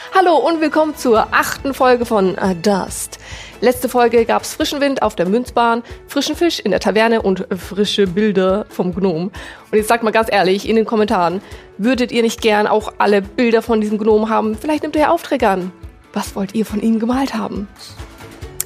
[0.00, 3.20] Hallo und willkommen zur achten Folge von uh, Dust.
[3.60, 7.46] Letzte Folge gab es frischen Wind auf der Münzbahn, frischen Fisch in der Taverne und
[7.56, 9.26] frische Bilder vom Gnom.
[9.70, 11.40] Und jetzt sagt mal ganz ehrlich in den Kommentaren,
[11.78, 14.56] würdet ihr nicht gern auch alle Bilder von diesem Gnom haben?
[14.56, 15.72] Vielleicht nimmt ihr Aufträge an.
[16.12, 17.68] Was wollt ihr von ihm gemalt haben?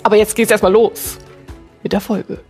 [0.02, 1.19] Aber jetzt geht's erstmal los
[1.83, 2.41] mit der Folge.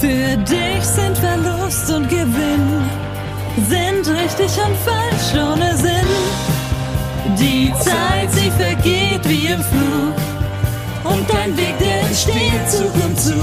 [0.00, 1.22] Für dich sind
[1.72, 2.82] Verlust und Gewinn,
[3.68, 6.06] sind richtig und falsch ohne Sinn.
[7.38, 10.14] Die Zeit, sie vergeht wie im Flug.
[11.04, 13.34] Und dein Weg, der entsteht Zug um Zug.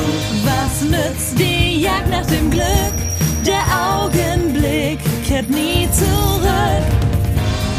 [0.43, 2.93] Was nützt die Jagd nach dem Glück?
[3.45, 3.63] Der
[3.97, 6.85] Augenblick kehrt nie zurück.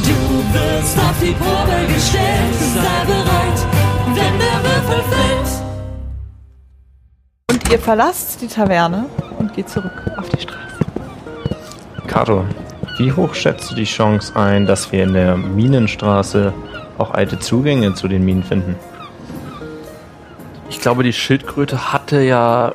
[0.02, 3.66] Du wirst auf die Probe gestellt, sei bereit,
[4.06, 5.50] wenn der Würfel fällt.
[7.52, 9.06] Und ihr verlasst die Taverne
[9.60, 10.78] geht zurück auf die Straße.
[12.06, 12.46] Kato,
[12.96, 16.54] wie hoch schätzt du die Chance ein, dass wir in der Minenstraße
[16.96, 18.76] auch alte Zugänge zu den Minen finden?
[20.70, 22.72] Ich glaube, die Schildkröte hatte ja,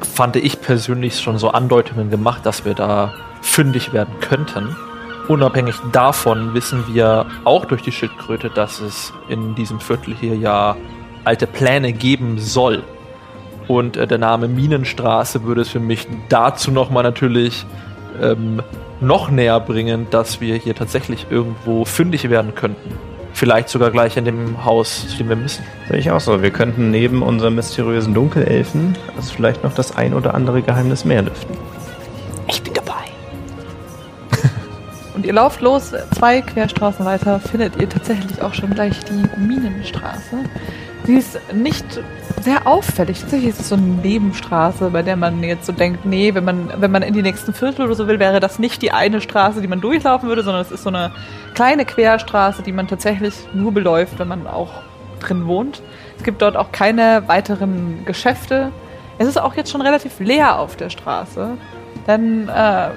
[0.00, 4.74] fand ich persönlich schon so Andeutungen gemacht, dass wir da fündig werden könnten.
[5.28, 10.76] Unabhängig davon wissen wir auch durch die Schildkröte, dass es in diesem Viertel hier ja
[11.22, 12.82] alte Pläne geben soll.
[13.70, 17.64] Und äh, der Name Minenstraße würde es für mich dazu nochmal natürlich
[18.20, 18.64] ähm,
[19.00, 22.98] noch näher bringen, dass wir hier tatsächlich irgendwo fündig werden könnten.
[23.32, 25.62] Vielleicht sogar gleich in dem Haus, zu dem wir müssen.
[25.88, 26.42] Sehe ich auch so.
[26.42, 31.22] Wir könnten neben unserem mysteriösen Dunkelelfen also vielleicht noch das ein oder andere Geheimnis mehr
[31.22, 31.56] lüften.
[32.48, 33.04] Ich bin dabei.
[35.14, 40.38] Und ihr lauft los, zwei Querstraßen weiter, findet ihr tatsächlich auch schon gleich die Minenstraße.
[41.04, 42.00] Sie ist nicht
[42.42, 43.20] sehr auffällig.
[43.20, 46.70] Tatsächlich ist es so eine Nebenstraße, bei der man jetzt so denkt, nee, wenn man,
[46.76, 49.60] wenn man in die nächsten Viertel oder so will, wäre das nicht die eine Straße,
[49.60, 51.12] die man durchlaufen würde, sondern es ist so eine
[51.54, 54.70] kleine Querstraße, die man tatsächlich nur beläuft, wenn man auch
[55.20, 55.82] drin wohnt.
[56.16, 58.72] Es gibt dort auch keine weiteren Geschäfte.
[59.18, 61.56] Es ist auch jetzt schon relativ leer auf der Straße.
[62.06, 62.88] Denn äh,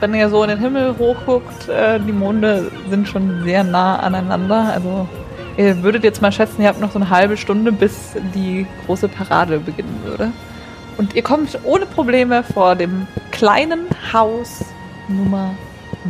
[0.00, 4.72] wenn ihr so in den Himmel hochguckt, äh, die Monde sind schon sehr nah aneinander.
[4.72, 5.06] Also
[5.60, 9.08] ihr würdet jetzt mal schätzen, ihr habt noch so eine halbe Stunde, bis die große
[9.08, 10.32] Parade beginnen würde.
[10.96, 14.64] Und ihr kommt ohne Probleme vor dem kleinen Haus
[15.08, 15.54] Nummer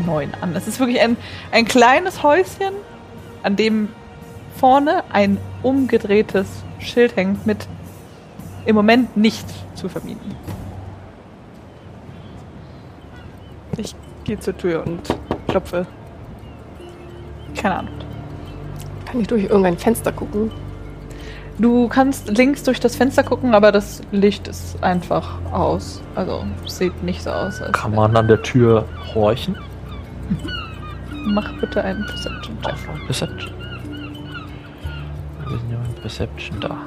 [0.06, 0.54] 9 an.
[0.54, 1.16] Es ist wirklich ein,
[1.50, 2.74] ein kleines Häuschen,
[3.42, 3.88] an dem
[4.56, 6.46] vorne ein umgedrehtes
[6.78, 7.66] Schild hängt mit
[8.66, 10.36] im Moment nicht zu vermieten.
[13.76, 13.94] Ich
[14.24, 15.02] gehe zur Tür und
[15.48, 15.86] klopfe.
[17.56, 18.09] Keine Ahnung.
[19.10, 20.52] Kann ich durch irgendein Fenster gucken?
[21.58, 26.00] Du kannst links durch das Fenster gucken, aber das Licht ist einfach aus.
[26.14, 27.60] Also sieht nicht so aus.
[27.60, 29.56] Als Kann man an der Tür horchen?
[31.26, 32.72] Mach bitte einen Perception Check.
[32.72, 33.52] Auf Perception.
[35.48, 36.78] Wir sind ja in Perception da.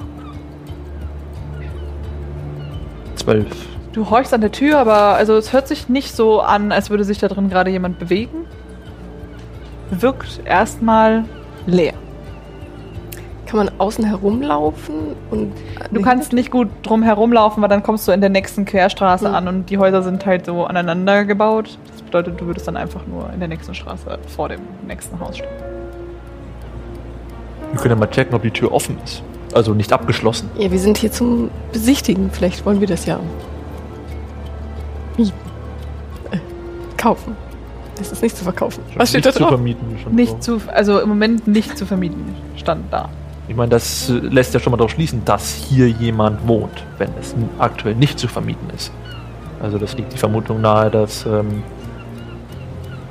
[3.16, 3.48] Zwölf.
[3.92, 7.04] Du horchst an der Tür, aber also es hört sich nicht so an, als würde
[7.04, 8.46] sich da drin gerade jemand bewegen.
[9.92, 11.26] Wirkt erstmal
[11.68, 11.94] leer.
[13.54, 14.96] Kann man außen herumlaufen
[15.30, 15.52] und
[15.92, 19.36] Du kannst nicht gut drum herumlaufen, weil dann kommst du in der nächsten Querstraße Hm.
[19.36, 21.78] an und die Häuser sind halt so aneinander gebaut.
[21.92, 25.38] Das bedeutet, du würdest dann einfach nur in der nächsten Straße vor dem nächsten Haus
[25.38, 25.48] stehen.
[27.74, 29.22] Wir können ja mal checken, ob die Tür offen ist.
[29.54, 30.50] Also nicht abgeschlossen.
[30.58, 32.32] Ja, wir sind hier zum Besichtigen.
[32.32, 33.20] Vielleicht wollen wir das ja
[35.16, 35.32] mieten.
[36.32, 36.38] Äh,
[36.98, 37.36] kaufen.
[37.98, 38.82] Das ist nicht zu verkaufen.
[38.96, 39.50] Was steht da nicht zu drauf?
[39.52, 40.00] vermieten.
[40.02, 40.58] Schon Nicht so.
[40.58, 43.10] zu, also im Moment nicht zu vermieten, stand da.
[43.48, 47.10] Ich meine, das äh, lässt ja schon mal darauf schließen, dass hier jemand wohnt, wenn
[47.20, 48.92] es aktuell nicht zu vermieten ist.
[49.62, 51.64] Also das liegt die Vermutung nahe, dass ähm,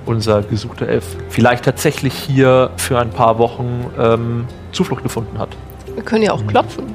[0.06, 5.50] unser gesuchter Elf vielleicht tatsächlich hier für ein paar Wochen ähm, Zuflucht gefunden hat.
[5.94, 6.94] Wir können ja auch klopfen.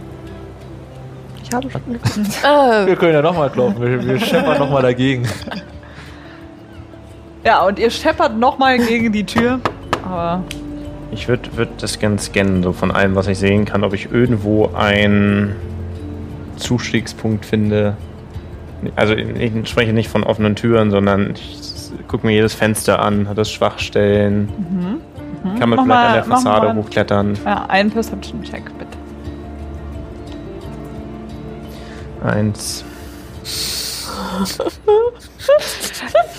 [1.44, 1.82] Ich habe schon.
[2.44, 5.28] Äh, Wir können ja nochmal klopfen, wir, wir scheppern nochmal dagegen.
[7.44, 9.60] Ja, und ihr scheppert nochmal gegen die Tür.
[10.04, 10.44] Aber
[11.12, 14.12] Ich würde würd das gerne scannen, so von allem, was ich sehen kann, ob ich
[14.12, 15.56] irgendwo einen
[16.58, 17.96] Zustiegspunkt finde.
[18.96, 21.58] Also ich spreche nicht von offenen Türen, sondern ich
[22.08, 24.50] gucke mir jedes Fenster an, hat das Schwachstellen.
[25.60, 27.38] Kann man Mach vielleicht mal- an der Fassade mal- hochklettern.
[27.46, 28.98] Ja, ein Perception-Check, bitte.
[32.24, 32.84] Eins.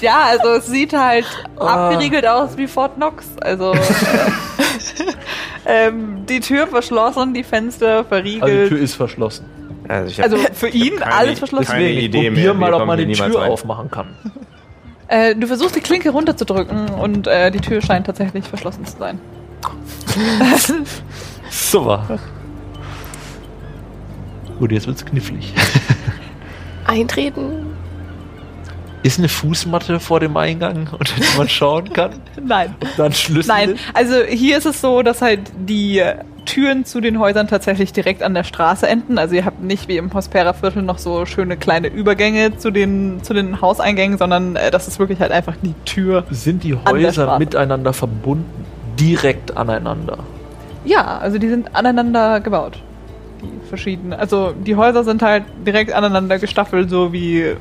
[0.01, 1.25] Ja, also es sieht halt
[1.59, 3.27] abgeriegelt aus wie Fort Knox.
[3.41, 3.79] Also äh,
[5.67, 8.09] ähm, die Tür verschlossen, die Fenster Also die
[8.41, 8.69] verriegelt.
[8.71, 9.47] Tür ist verschlossen.
[9.89, 11.67] Also, ich hab Also für ihn keine- alles verschlossen.
[11.67, 13.51] keine Deswegen, ich Idee probier mehr, mal, ob man die Tür rein.
[13.51, 14.09] aufmachen kann.
[15.09, 19.19] Äh, du versuchst die Klinke runterzudrücken und äh, die Tür scheint tatsächlich verschlossen zu sein.
[21.51, 22.19] Super.
[24.59, 25.55] Gut, jetzt wird's knifflig.
[26.87, 27.67] Eintreten.
[29.03, 32.13] Ist eine Fußmatte vor dem Eingang, unter die man schauen kann?
[32.43, 32.75] Nein.
[32.81, 33.81] Ob da ein Schlüssel Nein, ist?
[33.95, 36.03] also hier ist es so, dass halt die
[36.49, 39.19] Türen zu den Häusern tatsächlich direkt an der Straße enden.
[39.19, 43.35] Also ihr habt nicht wie im Hospera-Viertel noch so schöne kleine Übergänge zu den, zu
[43.35, 46.25] den Hauseingängen, sondern äh, das ist wirklich halt einfach die Tür.
[46.31, 48.65] Sind die Häuser miteinander verbunden?
[48.99, 50.19] Direkt aneinander?
[50.85, 52.83] Ja, also die sind aneinander gebaut.
[53.43, 54.19] Die verschiedenen.
[54.19, 57.57] Also die Häuser sind halt direkt aneinander gestaffelt, so wie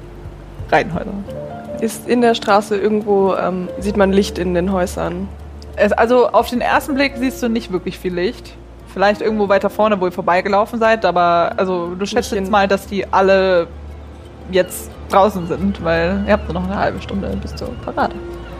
[0.71, 1.13] Reihenhäuser.
[1.81, 5.27] Ist in der Straße irgendwo, ähm, sieht man Licht in den Häusern.
[5.75, 8.55] Es, also auf den ersten Blick siehst du nicht wirklich viel Licht.
[8.93, 12.87] Vielleicht irgendwo weiter vorne, wo ihr vorbeigelaufen seid, aber also du schätzt jetzt mal, dass
[12.87, 13.67] die alle
[14.51, 18.15] jetzt draußen sind, weil ihr habt nur noch eine halbe Stunde bis zur Parade.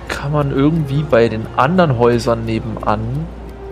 [0.10, 3.26] Kann man irgendwie bei den anderen Häusern nebenan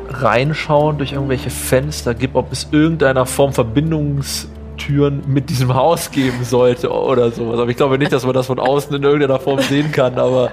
[0.09, 3.51] reinschauen durch irgendwelche Fenster gibt, ob es irgendeiner Form
[4.75, 7.60] Verbindungstüren mit diesem Haus geben sollte oder sowas.
[7.60, 10.51] Aber ich glaube nicht, dass man das von außen in irgendeiner Form sehen kann, aber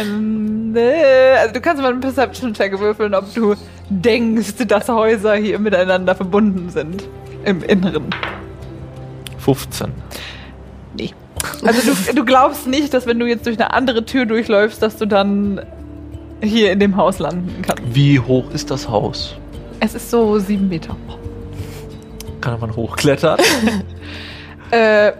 [0.00, 3.54] Ähm, nee, also du kannst mal einen Perception-Check würfeln, ob du
[3.88, 7.04] denkst, dass Häuser hier miteinander verbunden sind.
[7.44, 8.06] Im Inneren.
[9.38, 9.90] 15.
[11.64, 14.96] Also du, du glaubst nicht, dass wenn du jetzt durch eine andere Tür durchläufst, dass
[14.96, 15.60] du dann
[16.40, 17.82] hier in dem Haus landen kannst.
[17.92, 19.36] Wie hoch ist das Haus?
[19.80, 20.96] Es ist so sieben Meter.
[22.42, 23.38] Kann man hochklettern?
[24.70, 25.12] Äh,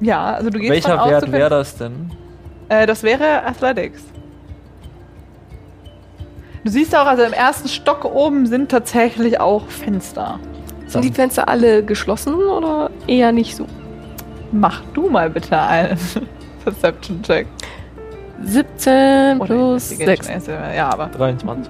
[0.00, 2.12] ja, also du gehst Welcher von aus, Wert wäre das denn?
[2.68, 4.04] Äh, das wäre Athletics.
[6.64, 10.38] Du siehst auch, also im ersten Stock oben sind tatsächlich auch Fenster.
[10.86, 13.66] Sind die Fenster alle geschlossen oder eher nicht so?
[14.52, 15.98] Mach du mal bitte einen
[16.64, 17.48] Perception-Check.
[18.44, 20.48] 17 Oder plus Investigation 6.
[20.48, 21.68] ist, Ja, aber 23.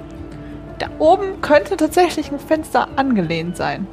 [0.78, 3.86] da oben könnte tatsächlich ein Fenster angelehnt sein.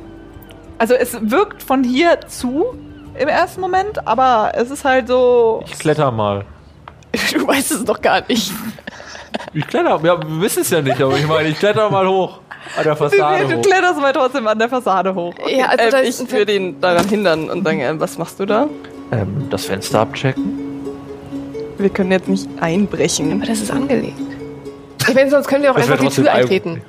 [0.77, 2.65] Also es wirkt von hier zu
[3.19, 5.63] im ersten Moment, aber es ist halt so.
[5.65, 6.45] Ich kletter mal.
[7.33, 8.51] Du weißt es doch gar nicht.
[9.53, 12.39] Ich kletter, ja, wir wissen es ja nicht, aber ich meine, ich kletter mal hoch.
[12.77, 13.61] An der Du, Fassade du hoch.
[13.61, 15.33] kletterst mal trotzdem an der Fassade hoch.
[15.47, 18.67] Ja, also Ähm, ich würde ihn daran hindern und sagen, äh, was machst du da?
[19.11, 20.59] Ähm, das Fenster abchecken.
[21.77, 23.31] Wir können jetzt nicht einbrechen.
[23.33, 24.19] Aber das ist angelegt.
[25.07, 26.81] Ich meine, sonst können wir auch Das einfach die Tür ein- eintreten.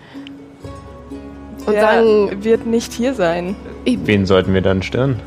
[1.67, 3.55] Und Der sagen, wird nicht hier sein.
[3.85, 5.21] Wen sollten wir dann stören?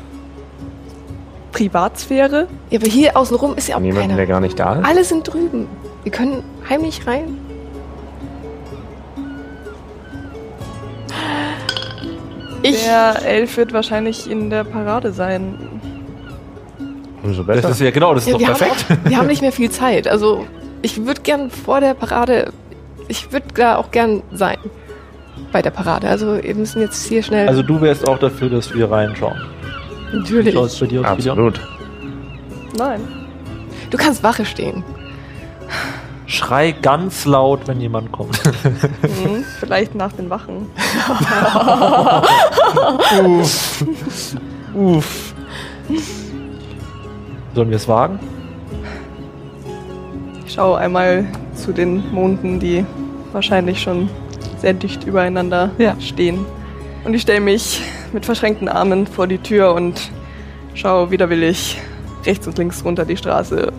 [1.52, 2.46] Privatsphäre?
[2.70, 4.26] ja, aber hier außenrum ist ja auch Niemanden, der keiner.
[4.26, 4.84] gar nicht da ist?
[4.86, 5.66] Alle sind drüben.
[6.02, 7.38] Wir können heimlich rein.
[12.62, 12.84] Ich.
[12.84, 15.58] Der Elf wird wahrscheinlich in der Parade sein.
[17.22, 17.70] Umso Das besser.
[17.70, 18.86] ist ja genau, das ist Ja, doch wir, haben perfekt.
[19.04, 20.06] auch, wir haben nicht mehr viel Zeit.
[20.08, 20.46] Also,
[20.80, 22.52] ich würde gern vor der Parade.
[23.08, 24.58] Ich würde da auch gern sein.
[25.50, 26.08] Bei der Parade.
[26.08, 27.48] Also, wir müssen jetzt hier schnell.
[27.48, 29.40] Also du wärst auch dafür, dass wir reinschauen.
[30.12, 30.46] natürlich.
[30.54, 31.06] Wie schaut's bei dir aus?
[31.06, 31.60] Absolut.
[32.78, 33.00] Nein.
[33.90, 34.82] Du kannst Wache stehen.
[36.26, 38.38] Schrei ganz laut, wenn jemand kommt.
[38.62, 40.66] Hm, vielleicht nach den Wachen.
[43.22, 43.84] Uff.
[44.74, 45.34] Uff.
[47.54, 48.18] Sollen wir es wagen?
[50.46, 52.84] Ich schaue einmal zu den Monden, die
[53.32, 54.08] wahrscheinlich schon
[54.62, 55.94] sehr dicht übereinander Ja.
[56.00, 56.46] stehen.
[57.04, 60.10] Und ich stelle mich mit verschränkten Armen vor die Tür und
[60.74, 61.78] schaue widerwillig
[62.24, 63.72] rechts und links runter die Straße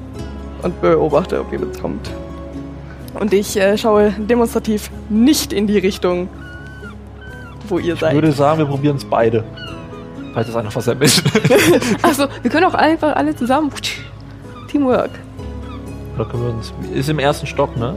[0.61, 2.09] und beobachte, ob jemand kommt.
[3.19, 6.27] Und ich äh, schaue demonstrativ nicht in die Richtung,
[7.69, 8.13] wo ihr Ich seid.
[8.15, 9.43] würde sagen, wir probieren es beide.
[10.33, 11.23] Falls es einer versammelt.
[12.01, 13.69] Achso, wir können auch einfach alle zusammen.
[14.67, 15.11] Teamwork.
[16.15, 16.73] Oder können wir uns.
[16.93, 17.95] Ist im ersten Stock, ne?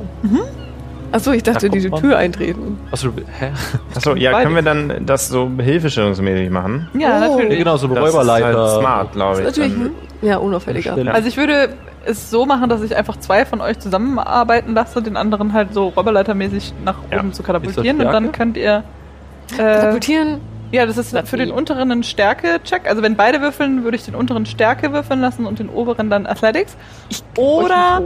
[1.12, 2.00] Achso, ich dachte, Da diese man.
[2.00, 2.78] Tür eintreten.
[2.90, 3.08] Achso,
[3.38, 3.50] hä?
[3.94, 6.88] Achso, ja, können wir dann das so hilfestellungsmäßig machen?
[6.94, 7.00] Ja, Oh.
[7.00, 7.58] Ja, natürlich.
[7.58, 8.80] genau, so Das ist halt Räuberleiter.
[8.80, 9.46] smart, glaube ich.
[9.46, 9.90] Natürlich, hm?
[10.22, 10.92] ja, unauffälliger.
[10.92, 11.12] Stelle.
[11.14, 11.70] Also ich würde
[12.04, 15.88] es so machen, dass ich einfach zwei von euch zusammenarbeiten lasse, den anderen halt so
[15.88, 17.18] räuberleitermäßig nach Ja.
[17.20, 18.84] oben zu katapultieren und dann könnt ihr
[19.52, 20.40] äh, Katapultieren.
[20.72, 22.88] ja, das ist für den unteren ein Stärke-Check.
[22.88, 26.26] Also wenn beide würfeln, würde ich den unteren Stärke würfeln lassen und den oberen dann
[26.26, 26.76] Athletics.
[27.36, 28.02] Oder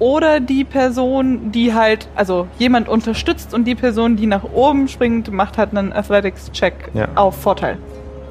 [0.00, 5.30] oder die Person, die halt, also jemand unterstützt und die Person, die nach oben springt,
[5.30, 7.08] macht halt einen Athletics-Check Ja.
[7.14, 7.78] auf Vorteil.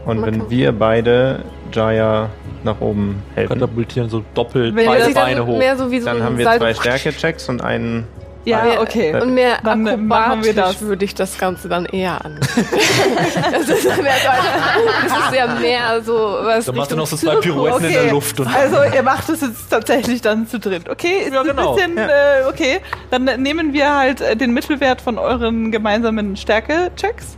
[0.05, 2.29] Und wenn wir beide Jaya
[2.63, 5.61] nach oben helfen, Katapultieren so doppelt Wenn beide Beine hoch.
[5.77, 8.07] so so dann haben wir zwei Stärke-Checks und einen.
[8.49, 9.19] Ja, okay.
[9.21, 10.81] Und mehr Dann, äh, machen akrobatisch wir das.
[10.81, 12.39] würde ich das Ganze dann eher an.
[13.51, 16.13] das ist ja mehr so, ein- das ist ja mehr so
[16.43, 16.65] was.
[16.65, 18.39] Dann du Richtung noch so zwei Pirouetten in der Luft.
[18.39, 20.89] Und also ihr macht es jetzt tatsächlich dann zu dritt.
[20.89, 21.73] Okay, ist Ja, ein genau.
[21.75, 22.07] bisschen, Ja.
[22.07, 22.79] äh, okay.
[23.11, 27.37] Dann nehmen wir halt äh, den Mittelwert von euren gemeinsamen Stärke-Checks.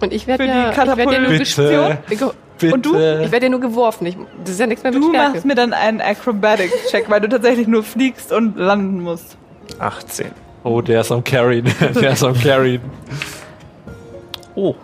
[0.00, 1.28] Und ich werde ja, die ich werd ja nur
[2.60, 2.74] Bitte.
[2.74, 2.96] Und du?
[2.96, 4.04] ich werde ja nur geworfen.
[4.06, 5.30] Ich, das ist ja nichts mehr mit Du Stärke.
[5.30, 9.37] machst mir dann einen Acrobatics-Check, weil du tatsächlich nur fliegst und landen musst.
[9.78, 10.30] 18.
[10.64, 11.64] oh, der ist am Carryen.
[11.94, 12.82] der ist am Carryen.
[14.54, 14.74] Oh,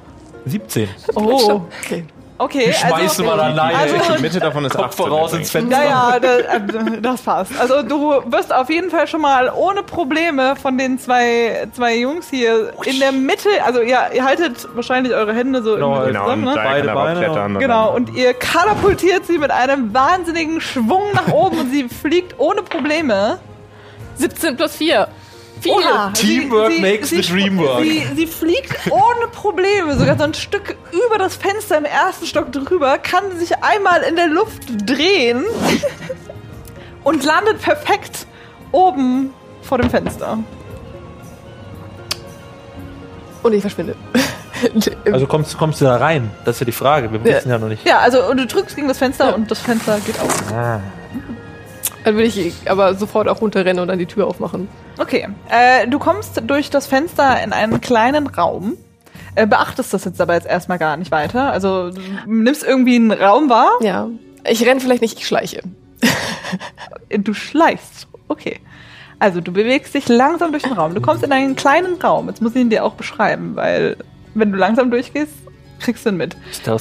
[0.46, 0.88] 17.
[1.14, 2.04] Oh, Okay.
[2.38, 2.72] okay.
[2.72, 3.74] Schmeißen wir also, dann rein.
[3.76, 5.06] also, Die Mitte davon ist Kopf 18.
[5.06, 5.82] voraus ins Fenster.
[5.84, 7.52] Ja, ja, das, äh, das passt.
[7.58, 12.28] Also du wirst auf jeden Fall schon mal ohne Probleme von den zwei, zwei Jungs
[12.28, 16.44] hier in der Mitte, also ihr, ihr haltet wahrscheinlich eure Hände so Genau, Genau, zusammen,
[16.44, 16.52] ne?
[16.54, 17.58] Beide Beine klettern.
[17.58, 22.62] Genau, und ihr katapultiert sie mit einem wahnsinnigen Schwung nach oben und sie fliegt ohne
[22.62, 23.38] Probleme.
[24.16, 25.08] 17 plus 4.
[25.60, 25.72] Viel.
[25.72, 27.82] Oha, Teamwork makes the dream work.
[27.82, 32.52] Sie, sie fliegt ohne Probleme, sogar so ein Stück über das Fenster im ersten Stock
[32.52, 35.44] drüber, kann sich einmal in der Luft drehen
[37.04, 38.26] und landet perfekt
[38.72, 40.38] oben vor dem Fenster.
[43.42, 43.94] Und ich verschwinde.
[45.12, 46.30] Also kommst, kommst du da rein?
[46.46, 47.12] Das ist ja die Frage.
[47.12, 47.36] Wir Ja.
[47.38, 47.84] wissen ja noch nicht.
[47.86, 50.52] Ja, also und du drückst gegen das Fenster und das Fenster geht auf.
[50.52, 50.80] Ah.
[52.04, 54.68] Dann würde ich aber sofort auch runterrennen und dann die Tür aufmachen.
[54.98, 58.76] Okay, äh, du kommst durch das Fenster in einen kleinen Raum.
[59.36, 61.50] Äh, beachtest das jetzt aber jetzt erstmal gar nicht weiter.
[61.50, 64.08] Also du nimmst irgendwie einen Raum wahr, Ja.
[64.46, 65.62] Ich renne vielleicht nicht, ich schleiche.
[67.10, 68.06] du schleichst.
[68.28, 68.60] Okay.
[69.18, 70.94] Also du bewegst dich langsam durch den Raum.
[70.94, 72.28] Du kommst in einen kleinen Raum.
[72.28, 73.96] Jetzt muss ich ihn dir auch beschreiben, weil
[74.34, 75.32] wenn du langsam durchgehst,
[75.80, 76.36] kriegst du ihn mit.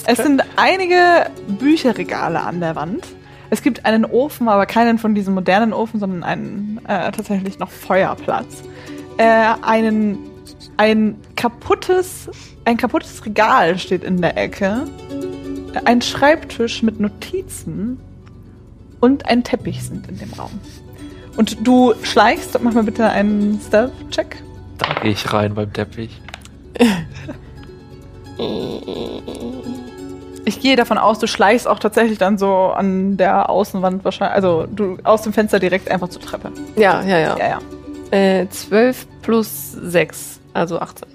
[0.06, 3.06] Es sind einige Bücherregale an der Wand.
[3.54, 7.70] Es gibt einen Ofen, aber keinen von diesen modernen Ofen, sondern einen äh, tatsächlich noch
[7.70, 8.64] Feuerplatz.
[9.18, 10.18] Äh, einen,
[10.78, 12.32] ein kaputtes,
[12.66, 14.88] ein kaputtes Regal steht in der Ecke.
[15.86, 18.00] Ein Schreibtisch mit Notizen
[19.00, 20.60] und ein Teppich sind in dem Raum.
[21.38, 24.42] Und du schleichst, mach mal bitte einen Stealth-Check.
[24.80, 26.20] Da gehe ich rein beim Teppich.
[30.46, 34.66] Ich gehe davon aus, du schleichst auch tatsächlich dann so an der Außenwand wahrscheinlich, also
[34.70, 36.52] du aus dem Fenster direkt einfach zur Treppe.
[36.76, 37.38] Ja, ja, ja.
[37.38, 37.60] Ja, ja.
[38.42, 41.08] Äh, 12 plus 6, also 18.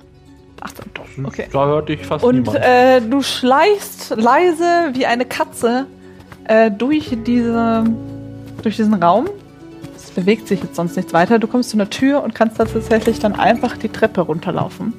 [0.60, 1.26] 18.
[1.26, 1.46] Okay.
[1.52, 2.58] Da hörte ich fast Und niemand.
[2.58, 5.86] äh, du schleichst leise wie eine Katze
[6.44, 7.84] äh, durch diese,
[8.62, 9.28] durch diesen Raum.
[9.94, 11.38] Es bewegt sich jetzt sonst nichts weiter.
[11.38, 14.94] Du kommst zu einer Tür und kannst da tatsächlich dann einfach die Treppe runterlaufen.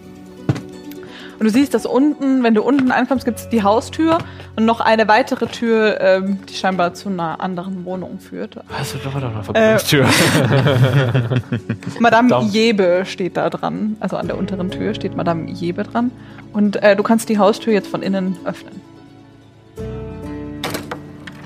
[1.39, 4.17] Und du siehst, dass unten, wenn du unten ankommst, gibt es die Haustür
[4.57, 8.57] und noch eine weitere Tür, ähm, die scheinbar zu einer anderen Wohnung führt.
[8.77, 10.05] also, da war doch eine Äh, Verbindungstür.
[11.99, 12.53] Madame Verdammt.
[12.53, 13.95] Jebe steht da dran.
[14.01, 16.11] Also an der unteren Tür steht Madame Jebe dran.
[16.51, 18.81] Und äh, du kannst die Haustür jetzt von innen öffnen.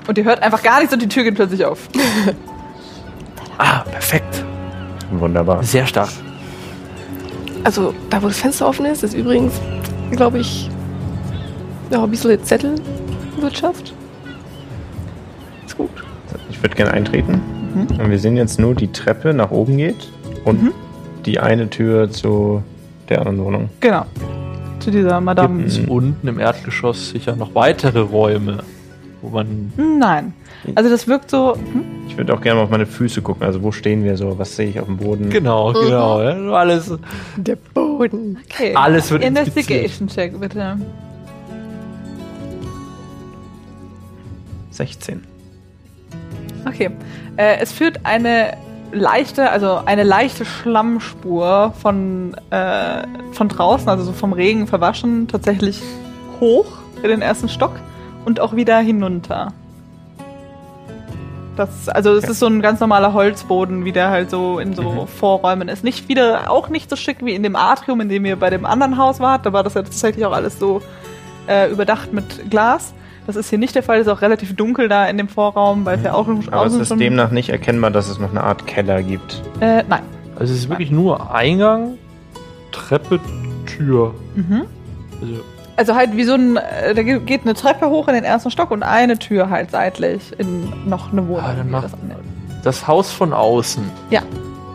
[0.08, 1.88] Und ihr hört einfach gar nichts und die Tür geht plötzlich auf.
[3.58, 4.44] ah, perfekt.
[5.12, 5.62] Wunderbar.
[5.62, 6.08] Sehr stark.
[7.62, 9.54] Also, da wo das Fenster offen ist, ist übrigens,
[10.10, 10.70] glaube ich,
[11.90, 13.94] ja, ein bisschen Zettelwirtschaft.
[15.66, 15.90] Ist gut.
[16.50, 17.40] Ich würde gerne eintreten.
[17.98, 20.08] Und wir sehen jetzt nur, die Treppe nach oben geht
[20.44, 20.72] und Mhm.
[21.26, 22.62] die eine Tür zu
[23.08, 23.68] der anderen Wohnung.
[23.80, 24.04] Genau.
[24.78, 25.58] Zu dieser Madame.
[25.58, 25.88] Gibt es Mhm.
[25.88, 28.58] unten im Erdgeschoss sicher noch weitere Räume,
[29.22, 29.72] wo man.
[29.98, 30.34] Nein.
[30.74, 31.54] Also das wirkt so.
[31.56, 31.82] Hm?
[32.08, 33.44] Ich würde auch gerne mal auf meine Füße gucken.
[33.44, 34.38] Also wo stehen wir so?
[34.38, 35.28] Was sehe ich auf dem Boden?
[35.30, 36.22] Genau, genau.
[36.22, 36.92] ja, Alles,
[37.36, 37.83] Der Boden.
[38.00, 38.74] Okay.
[38.74, 40.78] alles wird Investigation Check, bitte.
[44.70, 45.22] 16.
[46.66, 46.90] Okay.
[47.36, 48.56] Äh, es führt eine
[48.92, 55.82] leichte, also eine leichte Schlammspur von, äh, von draußen, also so vom Regen verwaschen, tatsächlich
[56.40, 56.66] hoch
[57.02, 57.72] in den ersten Stock
[58.24, 59.52] und auch wieder hinunter.
[61.56, 62.32] Das, also es Okay.
[62.32, 65.06] ist so ein ganz normaler Holzboden, wie der halt so in so Mhm.
[65.06, 65.84] Vorräumen ist.
[65.84, 68.66] Nicht wieder, auch nicht so schick wie in dem Atrium, in dem ihr bei dem
[68.66, 69.46] anderen Haus wart.
[69.46, 70.82] Da war das ja tatsächlich auch alles so
[71.46, 72.92] äh, überdacht mit Glas.
[73.26, 73.98] Das ist hier nicht der Fall.
[74.00, 76.74] Es ist auch relativ dunkel da in dem Vorraum, weil es ja auch Aber es
[76.74, 79.40] ist schon- demnach nicht erkennbar, dass es noch eine Art Keller gibt.
[79.60, 80.02] Äh, nein.
[80.38, 81.98] Also es ist wirklich nur Eingang,
[82.72, 83.20] Treppe,
[83.66, 84.14] Tür.
[84.34, 84.62] Mhm.
[85.20, 85.34] Also,
[85.76, 88.50] Also halt wie so ein, äh, da ge- geht eine Treppe hoch in den ersten
[88.50, 91.44] Stock und eine Tür halt seitlich in noch eine Wohnung.
[91.44, 91.92] ah, dann mach, das.
[92.62, 94.22] Das Haus von außen Ja.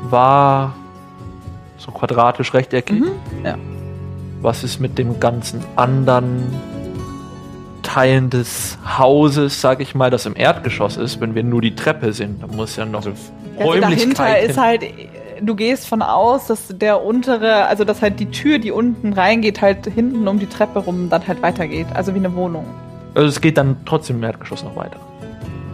[0.09, 0.73] war
[1.77, 2.99] so quadratisch rechteckig.
[2.99, 3.11] Mhm,
[3.45, 3.55] ja.
[4.41, 6.43] Was ist mit dem ganzen anderen
[7.81, 12.13] Teilen des Hauses, sag ich mal, das im Erdgeschoss ist, wenn wir nur die Treppe
[12.13, 12.43] sind?
[12.43, 14.49] Da muss ja noch Also dahinter hin.
[14.49, 14.83] ist halt,
[15.41, 19.61] du gehst von aus, dass der untere, also dass halt die Tür, die unten reingeht,
[19.61, 21.87] halt hinten um die Treppe rum dann halt weitergeht.
[21.93, 22.65] Also wie eine Wohnung.
[23.15, 24.97] Also es geht dann trotzdem im Erdgeschoss noch weiter.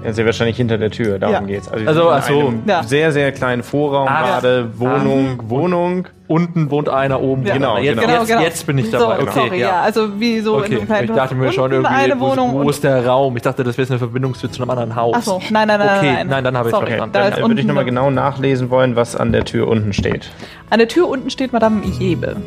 [0.04, 1.42] Ja, sehr wahrscheinlich hinter der Tür, darum Ja.
[1.42, 1.68] geht's.
[1.68, 2.48] Also, Also, sind in ach so.
[2.48, 2.84] einem Ja.
[2.84, 6.08] sehr, sehr kleinen Vorraum Ah, gerade, Wohnung, Wohnung.
[6.28, 7.50] Unten wohnt einer, oben Ja.
[7.54, 7.84] wohnt Genau, einer.
[7.86, 8.20] Jetzt, genau.
[8.22, 9.18] Jetzt, jetzt bin ich dabei.
[9.18, 9.82] So, okay, sorry, ja.
[9.82, 12.70] Also wie so Okay, einem kleinen ich dachte mir schon irgendwie, eine wo, Wohnung wo
[12.70, 13.36] ist der Raum?
[13.38, 15.16] Ich dachte, das wäre eine Verbindungstür zu einem anderen Haus.
[15.16, 16.28] Achso, nein, nein, nein, Okay, nein.
[16.28, 17.12] nein, dann habe ich verstanden.
[17.14, 20.32] Da Dann ist würde ich nochmal genau nachlesen wollen, was an der Tür unten steht.
[20.72, 22.38] An der Tür unten steht Madame Jebe.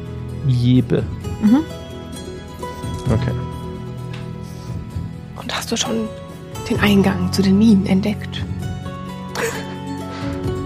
[0.48, 1.04] Jebe.
[3.06, 3.32] Okay.
[5.40, 6.08] Und hast du schon
[6.68, 8.44] den Eingang zu den Minen entdeckt?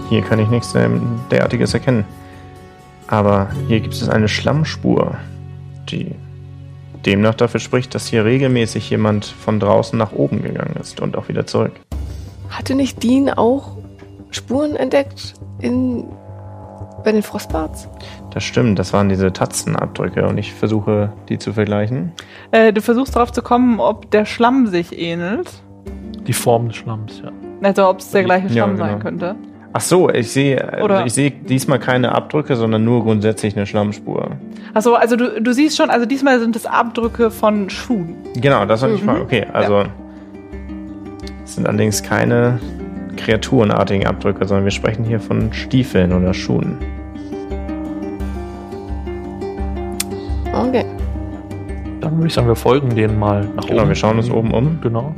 [0.09, 2.05] Hier kann ich nichts ähm, derartiges erkennen.
[3.13, 5.15] Aber hier gibt es eine Schlammspur,
[5.87, 6.15] die
[7.05, 11.27] demnach dafür spricht, dass hier regelmäßig jemand von draußen nach oben gegangen ist und auch
[11.27, 11.73] wieder zurück.
[12.49, 13.77] Hatte nicht Dean auch
[14.31, 16.05] Spuren entdeckt in,
[17.03, 17.87] bei den Frostbarts?
[18.31, 22.13] Das stimmt, das waren diese Tatzenabdrücke und ich versuche, die zu vergleichen.
[22.49, 25.51] Äh, du versuchst darauf zu kommen, ob der Schlamm sich ähnelt.
[26.25, 27.31] Die Form des Schlamms, ja.
[27.61, 28.85] Also ob es der gleiche Ja, Schlamm genau.
[28.87, 29.35] sein könnte.
[29.75, 33.65] Ach so, ich sehe, also Oder- ich sehe diesmal keine Abdrücke, sondern nur grundsätzlich eine
[33.65, 34.31] Schlammspur.
[34.75, 38.15] Achso, also du, du siehst schon, also diesmal sind es Abdrücke von Schuhen.
[38.35, 39.05] Genau, das wollte ich Mhm.
[39.07, 39.21] fragen.
[39.21, 39.83] Okay, also
[41.43, 42.59] es sind allerdings keine
[43.17, 46.77] kreaturenartigen Abdrücke, sondern wir sprechen hier von Stiefeln oder Schuhen.
[50.53, 50.85] Okay.
[51.99, 53.75] Dann würde ich sagen, wir folgen denen mal nach oben.
[53.75, 54.79] Genau, wir schauen uns oben um.
[54.81, 55.15] Genau.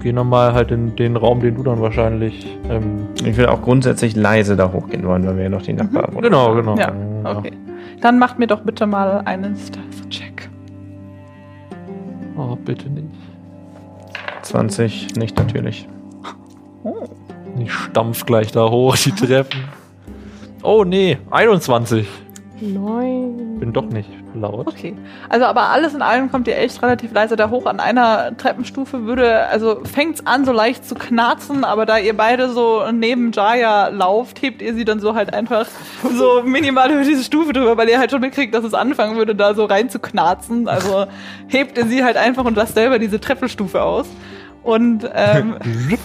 [0.00, 2.46] Und gehen dann mal halt in den Raum, den du dann wahrscheinlich.
[2.70, 6.18] Ähm, Ich will auch grundsätzlich leise da hochgehen wollen, weil wir ja noch die Nachbarn
[6.22, 6.74] genau, genau.
[6.78, 6.90] Ja,
[7.24, 7.52] okay.
[8.00, 10.48] Dann macht mir doch bitte mal einen Stealth-Check.
[12.34, 13.08] Oh, bitte nicht.
[14.40, 15.86] 20, nicht natürlich.
[16.82, 17.04] Oh.
[17.58, 19.60] Ich stampf gleich da hoch, die Treppen.
[20.62, 22.08] Oh nee, 21.
[22.60, 23.58] Neun.
[23.58, 24.66] Bin doch nicht laut.
[24.66, 24.94] Okay.
[25.28, 27.66] Also, aber alles in allem kommt ihr echt relativ leise da hoch.
[27.66, 32.50] An einer Treppenstufe würde, also fängt's an so leicht zu knarzen, aber da ihr beide
[32.50, 35.66] so neben Jaya lauft, hebt ihr sie dann so halt einfach
[36.16, 39.34] so minimal über diese Stufe drüber, weil ihr halt schon mitkriegt, dass es anfangen würde,
[39.34, 40.68] da so rein zu knarzen.
[40.68, 41.06] Also
[41.48, 44.06] hebt ihr sie halt einfach und lasst selber diese Treppenstufe aus.
[44.62, 45.56] Und, ähm,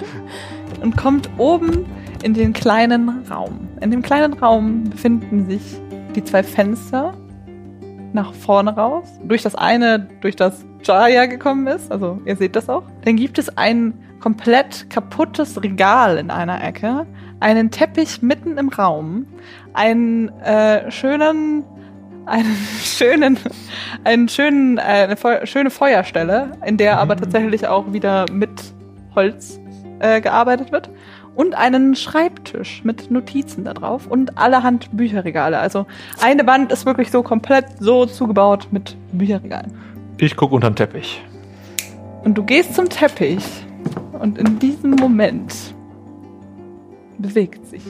[0.82, 1.86] und kommt oben
[2.24, 3.68] in den kleinen Raum.
[3.82, 5.60] In dem kleinen Raum befinden sich
[6.16, 7.12] die zwei Fenster
[8.14, 9.06] nach vorne raus.
[9.22, 11.92] Durch das eine, durch das Jaya gekommen ist.
[11.92, 12.84] Also ihr seht das auch.
[13.04, 17.06] Dann gibt es ein komplett kaputtes Regal in einer Ecke.
[17.40, 19.26] Einen Teppich mitten im Raum.
[19.74, 21.64] Einen äh, schönen
[22.24, 23.38] einen schönen,
[24.04, 28.50] einen schönen, äh, eine Feu schöne Feuerstelle, in der aber tatsächlich auch wieder mit
[29.14, 29.60] Holz
[29.98, 30.88] äh, gearbeitet wird.
[31.34, 35.58] Und einen Schreibtisch mit Notizen da drauf und allerhand Bücherregale.
[35.58, 35.86] Also
[36.22, 39.72] eine Wand ist wirklich so komplett so zugebaut mit Bücherregalen.
[40.18, 41.22] Ich gucke unter den Teppich.
[42.22, 43.44] Und du gehst zum Teppich
[44.12, 45.52] und in diesem Moment
[47.18, 47.82] bewegt sich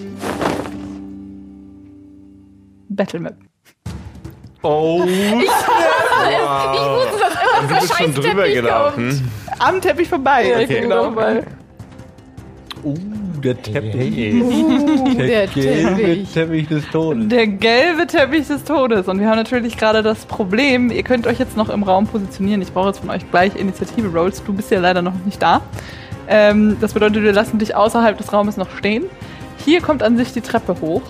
[2.89, 3.37] Battlemap.
[4.63, 5.05] Oh.
[6.25, 9.31] Ich wusste, dass immer du bist schon drüber gelaufen.
[9.59, 10.49] Am Teppich vorbei.
[10.49, 10.81] Ja, ich Okay.
[10.81, 11.43] bin dabei.
[12.83, 12.95] Uh,
[13.45, 14.35] der Teppich.
[14.43, 16.33] Uh, der gelbe Teppich.
[16.33, 17.29] Teppich des Todes.
[17.29, 19.07] Der gelbe Teppich des Todes.
[19.09, 22.63] Und wir haben natürlich gerade das Problem, ihr könnt euch jetzt noch im Raum positionieren.
[22.63, 24.43] Ich brauche jetzt von euch gleich Initiative-Rolls.
[24.45, 25.61] Du bist ja leider noch nicht da.
[26.27, 29.05] Ähm, das bedeutet, wir lassen dich außerhalb des Raumes noch stehen.
[29.65, 31.03] Hier kommt an sich die Treppe hoch.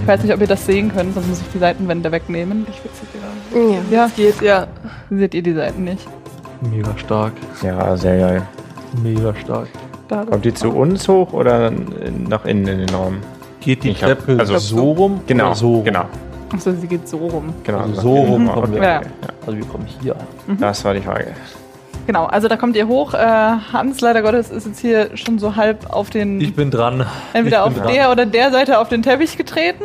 [0.00, 2.66] Ich weiß nicht, ob ihr das sehen könnt, sonst muss ich die Seitenwände wegnehmen.
[2.70, 3.82] Ich sie gerade.
[3.90, 4.10] Ja, Ja.
[4.14, 4.66] geht, ja.
[5.10, 6.06] Seht ihr die Seiten nicht?
[6.60, 7.32] Mega stark.
[7.62, 8.48] Ja, sehr geil.
[9.02, 9.68] Mega stark.
[10.08, 10.24] Da.
[10.24, 11.70] Kommt die zu uns hoch oder
[12.28, 13.18] nach innen in den Raum?
[13.60, 15.20] Geht die Ich hab- Treppe also so rum?
[15.26, 15.84] Genau, Oder so rum?
[15.84, 16.04] genau,
[16.54, 17.52] Achso, sie geht so rum.
[17.64, 17.78] genau.
[17.80, 18.82] Also so rum Okay, kommen wir.
[18.82, 19.00] Ja.
[19.46, 20.16] Also wir kommen hier.
[20.58, 21.32] Das war die Frage.
[22.06, 23.12] Genau, also da kommt ihr hoch.
[23.12, 26.40] Äh, Hans, leider Gottes, ist jetzt hier schon so halb auf den.
[26.40, 27.04] Ich bin dran.
[27.34, 27.92] entweder ich auf bin dran.
[27.92, 29.84] der oder der Seite auf den Teppich getreten.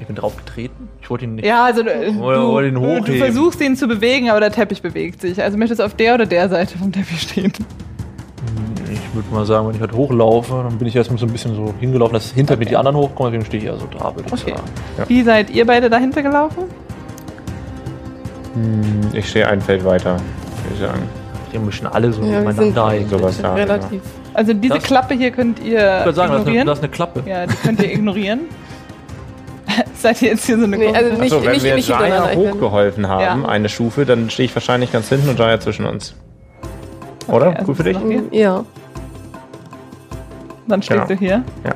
[0.00, 0.88] Ich bin drauf getreten.
[1.00, 1.44] Ich wollte ihn nicht.
[1.46, 2.38] Ja, also äh, Oder
[2.72, 3.18] du, du hochheben.
[3.18, 5.40] versuchst ihn zu bewegen, aber der Teppich bewegt sich.
[5.40, 7.52] Also möchtest du auf der oder der Seite vom Teppich stehen?
[8.94, 11.54] Ich würde mal sagen, wenn ich halt hochlaufe, dann bin ich erstmal so ein bisschen
[11.54, 14.24] so hingelaufen, dass hinter mir die anderen hochkommen, deswegen stehe ich ja so da, würde
[14.26, 14.50] ich Okay.
[14.52, 14.62] sagen.
[14.98, 15.08] Ja.
[15.08, 16.64] Wie seid ihr beide dahinter gelaufen?
[18.54, 21.02] Hm, Ich stehe ein Feld weiter, würde ich sagen.
[21.52, 22.84] Die mischen alle so Ja, nebeneinander.
[22.86, 23.08] eigentlich.
[23.10, 24.02] sowas da, relativ
[24.32, 26.66] Also diese Das- Klappe hier könnt ihr Ich würde sagen, das ist, eine, ignorieren.
[26.66, 27.22] das ist eine Klappe.
[27.26, 28.40] ja, die könnt ihr ignorieren.
[29.94, 32.30] Seid ihr jetzt hier so eine Nee, also nicht, Achso, wenn nicht, wir nicht Jaya
[32.32, 33.48] ich hochgeholfen haben, Ja.
[33.48, 36.14] eine Stufe, dann stehe ich wahrscheinlich ganz hinten und Jaya zwischen uns.
[37.28, 37.54] Oder?
[37.54, 37.96] also Gut für dich?
[38.32, 38.64] Ja.
[40.66, 41.06] Dann stehst Genau.
[41.08, 41.44] du hier.
[41.64, 41.74] Ja.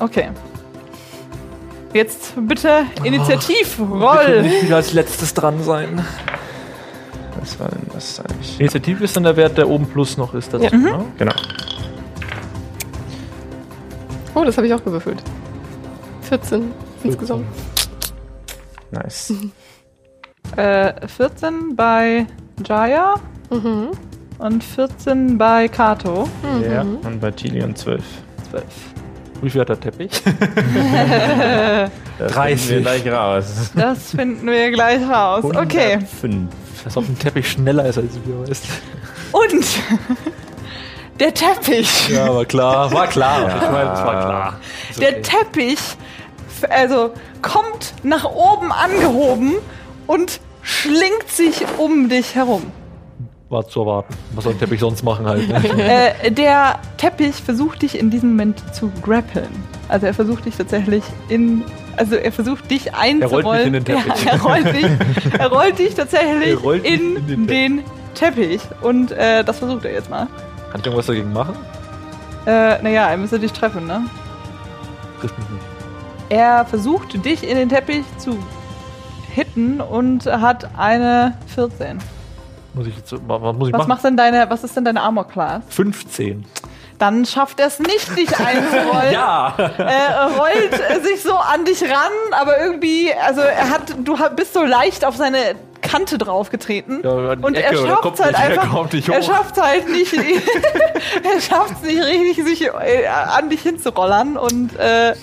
[0.00, 0.30] Okay.
[1.92, 4.42] Jetzt bitte Initiativ, Ich will roll!
[4.42, 6.04] nicht wieder als letztes dran sein.
[7.40, 8.58] Was war denn das eigentlich?
[8.60, 10.52] Initiativ ist dann der Wert, der oben plus noch ist.
[10.52, 10.70] Dazu, Ja.
[10.76, 11.04] ne?
[11.18, 11.32] Genau.
[14.34, 15.22] Oh, das habe ich auch gewürfelt.
[16.22, 16.72] 14
[17.04, 17.46] insgesamt.
[18.90, 19.32] Nice.
[20.56, 22.26] Äh, 14 bei
[22.66, 23.14] Jaya
[23.50, 23.90] Mhm.
[24.44, 26.28] Und 14 bei Kato.
[26.70, 26.82] Ja.
[26.82, 28.02] Und bei Tilion 12.
[28.50, 28.64] 12.
[29.40, 30.22] Wie viel hat der Teppich?
[32.16, 32.60] Das 30.
[32.68, 33.70] finden wir gleich raus.
[33.74, 35.44] Das finden wir gleich raus.
[35.44, 35.98] Okay.
[36.20, 36.48] 5.
[36.84, 38.66] Als ob ein Teppich schneller ist als wir, weißt
[39.32, 39.66] Und
[41.18, 42.08] der Teppich.
[42.10, 42.92] Ja, aber klar.
[42.92, 43.48] War klar.
[43.48, 43.56] Ja.
[43.56, 44.60] Ich meine, es war klar.
[44.90, 45.22] Ist Der okay.
[45.22, 45.80] Teppich
[46.70, 49.54] also kommt nach oben angehoben
[50.06, 52.70] und schlingt sich um dich herum.
[53.50, 54.14] War zu erwarten.
[54.34, 55.48] Was soll ein Teppich sonst machen halt?
[55.48, 55.62] Ne?
[56.22, 59.48] Äh, der Teppich versucht dich in diesem Moment zu grappeln.
[59.88, 61.62] Also er versucht dich tatsächlich in.
[61.96, 63.46] Also er versucht dich einzurollen.
[63.46, 64.24] rollt mich in den Teppich.
[64.24, 64.86] Ja, er, rollt dich,
[65.38, 68.62] er rollt dich tatsächlich Er rollt in, in den den, Teppich.
[68.80, 70.26] Und äh, das versucht er jetzt mal.
[70.70, 71.54] Kann ich irgendwas dagegen machen?
[72.46, 74.02] Äh, naja, er müsste dich treffen, ne?
[75.20, 75.64] Trifft mich nicht.
[76.30, 78.38] Er versucht dich in den Teppich zu
[79.32, 81.98] hitten und hat eine 14.
[82.74, 83.88] Muss ich jetzt, was muss ich Was machen?
[83.88, 85.62] macht denn deine, was ist denn deine Armor Class?
[85.70, 86.44] 15.
[86.98, 89.12] Dann schafft er es nicht, dich einzurollen.
[89.12, 89.54] Ja!
[89.78, 94.62] Er rollt sich so an dich ran, aber irgendwie, also er hat, du bist so
[94.64, 95.38] leicht auf seine
[95.82, 97.00] Kante draufgetreten.
[97.02, 98.92] Ja, und Ecke, er da schafft es halt nicht- er einfach.
[98.92, 100.12] nicht er schafft halt nicht.
[100.14, 104.36] er schafft es nicht richtig, sich äh, an dich hinzurollern.
[104.36, 105.14] Und äh,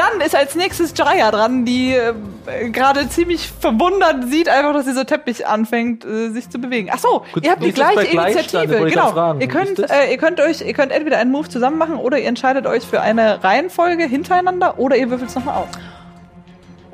[0.00, 5.04] dann ist als nächstes Jaya dran, die äh, gerade ziemlich verwundert sieht einfach, dass dieser
[5.04, 6.88] Teppich anfängt, äh, sich zu bewegen.
[6.90, 8.02] Ach so, Gut, ihr habt die gleiche?
[8.02, 8.88] Initiative.
[8.88, 9.34] Genau.
[9.38, 12.28] Ihr könnt, äh, ihr könnt euch, ihr könnt entweder einen Move zusammen machen oder ihr
[12.28, 15.68] entscheidet euch für eine Reihenfolge hintereinander oder ihr würfelt es nochmal aus.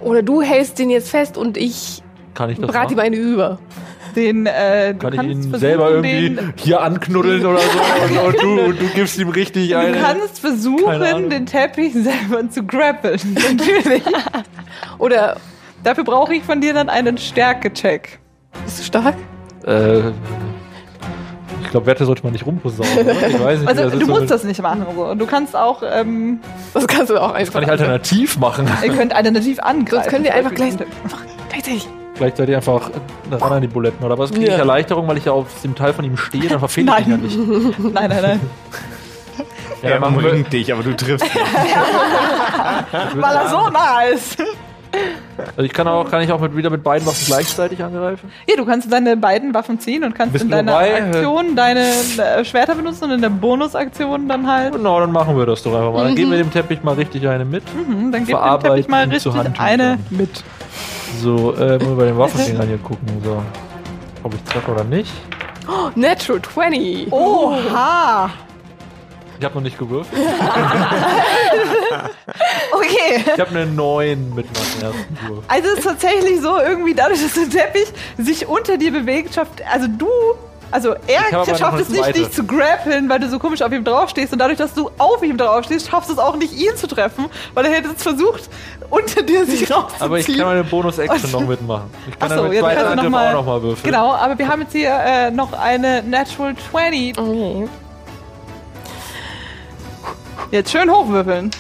[0.03, 2.03] Oder du hältst den jetzt fest und ich
[2.35, 3.59] Kann ich das brate ihm eine über.
[4.17, 7.69] Den, äh, du Kann ich kannst ihn versuchen, selber irgendwie den, hier anknuddeln oder so
[8.25, 9.93] und, und, du, und du gibst ihm richtig Du eine.
[9.99, 13.21] kannst Keine versuchen, den Teppich selber zu grappeln.
[13.35, 14.03] Natürlich.
[14.99, 15.37] Oder
[15.85, 18.19] Dafür brauche ich von dir dann einen Stärke-Check.
[18.65, 19.15] bist du stark?
[19.65, 19.99] Äh,
[21.63, 22.91] ich glaube, Werte sollte man nicht rumposaunen.
[22.99, 24.85] Ich weiß nicht, Also das ist du so musst eine- das nicht machen.
[24.97, 25.15] So.
[25.15, 26.41] Du kannst auch, ähm,
[26.75, 27.55] Das kannst du auch einfach.
[27.55, 28.67] Kann ich alternativ machen.
[28.85, 29.89] ihr könnt alternativ angreifen.
[30.03, 30.73] Sonst können wir einfach gleich.
[30.73, 31.89] Einfach gleichzeitig.
[32.17, 32.91] Gleichzeitig einfach
[33.31, 34.05] ran an die Buletten.
[34.05, 34.59] Oder was kriege ich Ja.
[34.59, 37.17] Erleichterung, weil ich ja auf dem Teil von ihm stehe, dann verfehle ich ihn ja
[37.17, 37.27] Nein.
[37.27, 37.79] nicht.
[37.95, 38.41] Nein, nein, nein.
[39.83, 41.37] Ja, Er wir, umringt dich, aber du triffst nicht.
[43.17, 44.39] Weil er so nah ist.
[45.39, 48.33] also ich kann auch, kann ich auch mit, wieder mit beiden Waffen gleichzeitig angreifen?
[48.49, 51.03] Ja, du kannst deine beiden Waffen ziehen und kannst in deiner dabei?
[51.03, 51.81] Aktion deine
[52.17, 54.73] äh, Schwerter benutzen und in der Bonusaktion dann halt.
[54.73, 56.05] Genau, dann machen wir das doch einfach mal.
[56.05, 57.63] Dann geben wir dem Teppich mal richtig eine mit.
[57.75, 60.43] Mhm, dann gib dem Verarbeiten Teppich mal richtig eine mit.
[61.21, 63.09] So, äh, muss ich bei den Waffendingern hier gucken.
[63.25, 63.43] So.
[64.23, 65.13] Ob ich treffe oder nicht.
[65.95, 67.13] Natural 20.
[67.13, 68.31] Oha!
[69.39, 70.23] Ich habe noch nicht gewürfelt.
[72.73, 73.25] Okay.
[73.35, 75.45] Ich habe eine 9 mit meinem ersten Wurf.
[75.49, 77.87] Also es ist tatsächlich so, irgendwie dadurch, dass der Teppich
[78.19, 80.09] sich unter dir bewegt, schafft, also du,
[80.71, 83.85] also er Ich schafft es nicht, dich zu grappeln, weil du so komisch auf ihm
[83.85, 86.87] draufstehst und dadurch, dass du auf ihm draufstehst, schaffst du es auch nicht, ihn zu
[86.87, 88.49] treffen, weil er hätte es versucht,
[88.91, 90.01] unter dir sich rauszuziehen.
[90.03, 91.91] Aber ich kann meine Bonus-Action noch mitmachen.
[92.09, 93.63] Ich kann Ach so, dann mit jetzt zweiter kannst du noch mal- auch noch mal
[93.63, 93.85] würfeln.
[93.93, 97.19] Genau, aber wir haben jetzt hier äh, noch eine Natural 20.
[97.19, 97.69] Okay.
[100.51, 101.51] Jetzt schön hochwürfeln.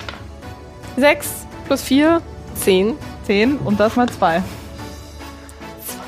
[0.96, 1.28] 6
[1.66, 2.20] plus 4,
[2.54, 2.96] 10.
[3.26, 4.42] 10 und das mal 2.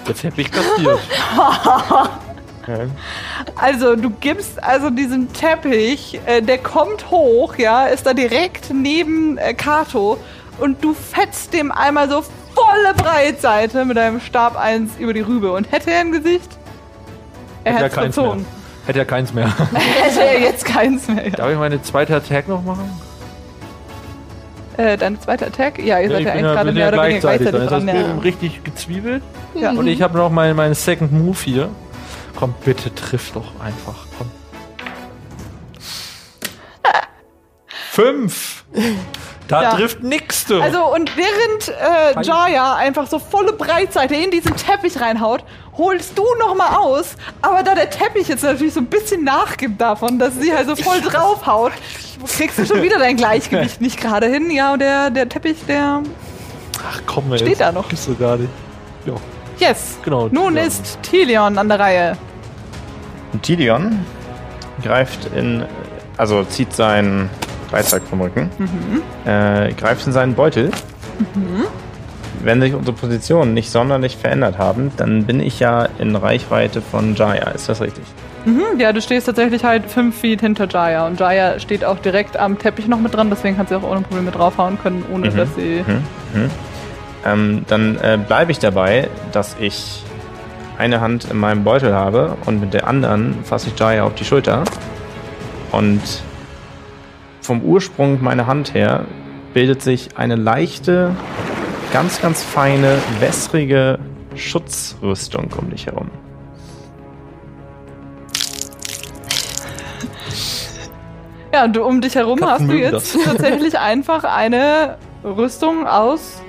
[0.07, 0.99] Der Teppich kassiert.
[3.57, 9.39] Also, du gibst also diesen Teppich, äh, der kommt hoch, ja, ist da direkt neben
[9.39, 10.19] äh, Kato
[10.59, 12.23] und du fetzt dem einmal so
[12.55, 15.53] volle Breitseite mit deinem Stab 1 über die Rübe.
[15.53, 16.57] Und hätte er ein Gesicht?
[17.65, 18.39] Er Hätte keins verzogen.
[18.41, 18.47] mehr.
[18.87, 19.53] Hätte ja keins mehr.
[20.03, 21.25] Hätte er jetzt keins mehr.
[21.27, 21.31] Ja.
[21.37, 22.91] Darf ich meine zweite Attack noch machen?
[24.77, 25.79] Äh, dein zweiter Attack?
[25.85, 27.87] Ja, ihr seid ich ja eigentlich gerade mehr oder weniger gleichzeitig gleichzeitig dran.
[27.87, 28.19] Das ist Ja.
[28.23, 29.23] richtig gezwiebelt.
[29.55, 29.71] Ja.
[29.73, 31.69] Und ich habe noch meinen mein Second Move hier.
[32.37, 34.07] Komm, bitte triff doch einfach.
[34.17, 34.31] Komm.
[37.91, 38.65] Fünf!
[39.49, 39.75] Da Ja.
[39.75, 40.61] trifft nix, du.
[40.61, 45.43] Also und während äh, Jaya einfach so volle Breitseite in diesen Teppich reinhaut,
[45.77, 47.17] holst du noch mal aus.
[47.41, 50.77] Aber da der Teppich jetzt natürlich so ein bisschen nachgibt davon, dass sie halt so
[50.77, 51.73] voll draufhaut,
[52.37, 54.51] kriegst du schon wieder dein Gleichgewicht nicht gerade hin.
[54.51, 56.03] Ja, und der, der Teppich, der...
[56.87, 57.89] Ach komm, ey, steht da noch.
[57.89, 58.51] Gibt's doch gar nicht.
[59.07, 59.15] Ja.
[59.59, 59.99] Yes.
[60.05, 60.67] Genau, Nun Tilion.
[60.67, 62.17] ist Tilion an der Reihe.
[63.33, 64.05] Und Tilion
[64.83, 65.65] greift in,
[66.17, 67.29] also zieht seinen
[67.71, 68.51] Dreizack vom Rücken,
[69.27, 70.71] äh, greift in seinen Beutel.
[72.43, 77.15] Wenn sich unsere Positionen nicht sonderlich verändert haben, dann bin ich ja in Reichweite von
[77.17, 77.49] Jaya.
[77.51, 78.05] Ist das richtig?
[78.45, 81.07] Hm, ja, du stehst tatsächlich halt fünf Feet hinter Jaya.
[81.09, 84.03] Und Jaya steht auch direkt am Teppich noch mit dran, deswegen kann sie auch ohne
[84.03, 85.37] Probleme draufhauen können, ohne Mhm.
[85.37, 85.85] dass sie...
[87.29, 90.03] Ähm, dann äh, bleibe ich dabei, dass ich
[90.79, 94.25] eine Hand in meinem Beutel habe und mit der anderen fasse ich Jaya auf die
[94.25, 94.65] Schulter.
[95.73, 96.01] Und
[97.43, 99.05] vom Ursprung meiner Hand her
[99.53, 101.15] bildet sich eine leichte,
[101.93, 103.99] ganz, ganz feine, wässrige
[104.35, 106.11] Schutzrüstung um dich herum.
[111.53, 116.43] Ja, und du, um dich herum Katzen hast du jetzt tatsächlich einfach eine Rüstung aus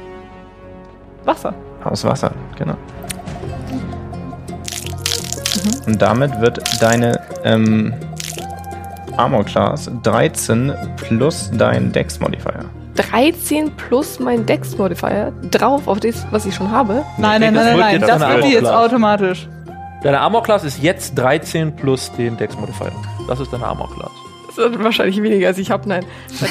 [1.30, 1.54] Wasser.
[1.84, 2.76] Aus Wasser, genau.
[5.86, 7.94] Und damit wird deine ähm,
[9.18, 12.66] Armor Class 13 plus dein Dex Modifier.
[12.96, 17.06] 13 plus mein Dex-Modifier drauf auf das, was ich schon habe.
[17.18, 18.20] Nein, nein, das nein, nein, wird nein.
[18.20, 19.48] Das wird die jetzt automatisch.
[20.04, 22.92] Deine Armor-Class ist jetzt 13 plus den Dex-Modifier.
[23.28, 24.12] Das ist deine Armor-Class.
[24.48, 26.04] Das ist wahrscheinlich weniger als ich habe, nein.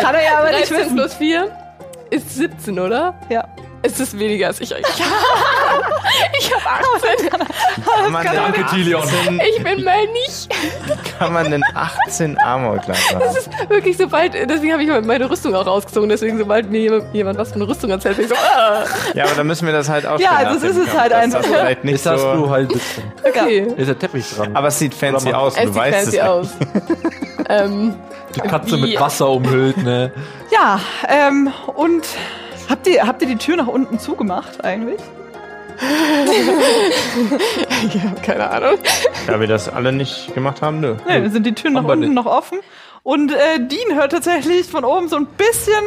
[0.00, 0.96] Kann er ja aber nicht 13 wissen.
[0.96, 1.50] plus 4
[2.10, 3.14] ist 17, oder?
[3.28, 3.44] Ja.
[3.82, 5.82] Es ist weniger als ich eigentlich habe.
[6.38, 6.82] ich habe
[7.16, 7.30] 18.
[7.30, 9.00] Kann man, Danke, denn Tilion.
[9.02, 10.50] 18, Ich bin mal nicht.
[11.18, 13.70] kann man denn 18 Armor Class haben?
[13.70, 16.10] Wirklich, sobald, deswegen habe ich meine Rüstung auch rausgezogen.
[16.10, 19.34] Deswegen, sobald mir jemand, jemand was von Rüstung erzählt, bin ich so, ah, Ja, aber
[19.36, 21.42] dann müssen wir das halt auch Ja, also es ist es halt einfach.
[21.42, 23.04] Vielleicht nicht Jetzt hast so, du halt 17.
[23.26, 23.66] okay.
[23.78, 24.54] Ist der Teppich dran.
[24.54, 26.22] aber es sieht fancy aus Es du sieht weißt fancy es.
[26.22, 26.48] aus.
[27.50, 27.94] ähm,
[28.34, 30.12] die Katze wie- mit Wasser umhüllt, ne?
[30.52, 32.06] Ja, ähm, und
[32.68, 35.00] habt ihr, habt ihr die Tür nach unten zugemacht eigentlich?
[37.86, 38.78] ich habe keine Ahnung.
[39.26, 40.96] Da wir das alle nicht gemacht haben, nö.
[41.06, 42.12] Nee, dann sind die Türen nach unten nicht.
[42.14, 42.58] noch offen.
[43.02, 45.82] Und äh, Dean hört tatsächlich von oben so ein bisschen.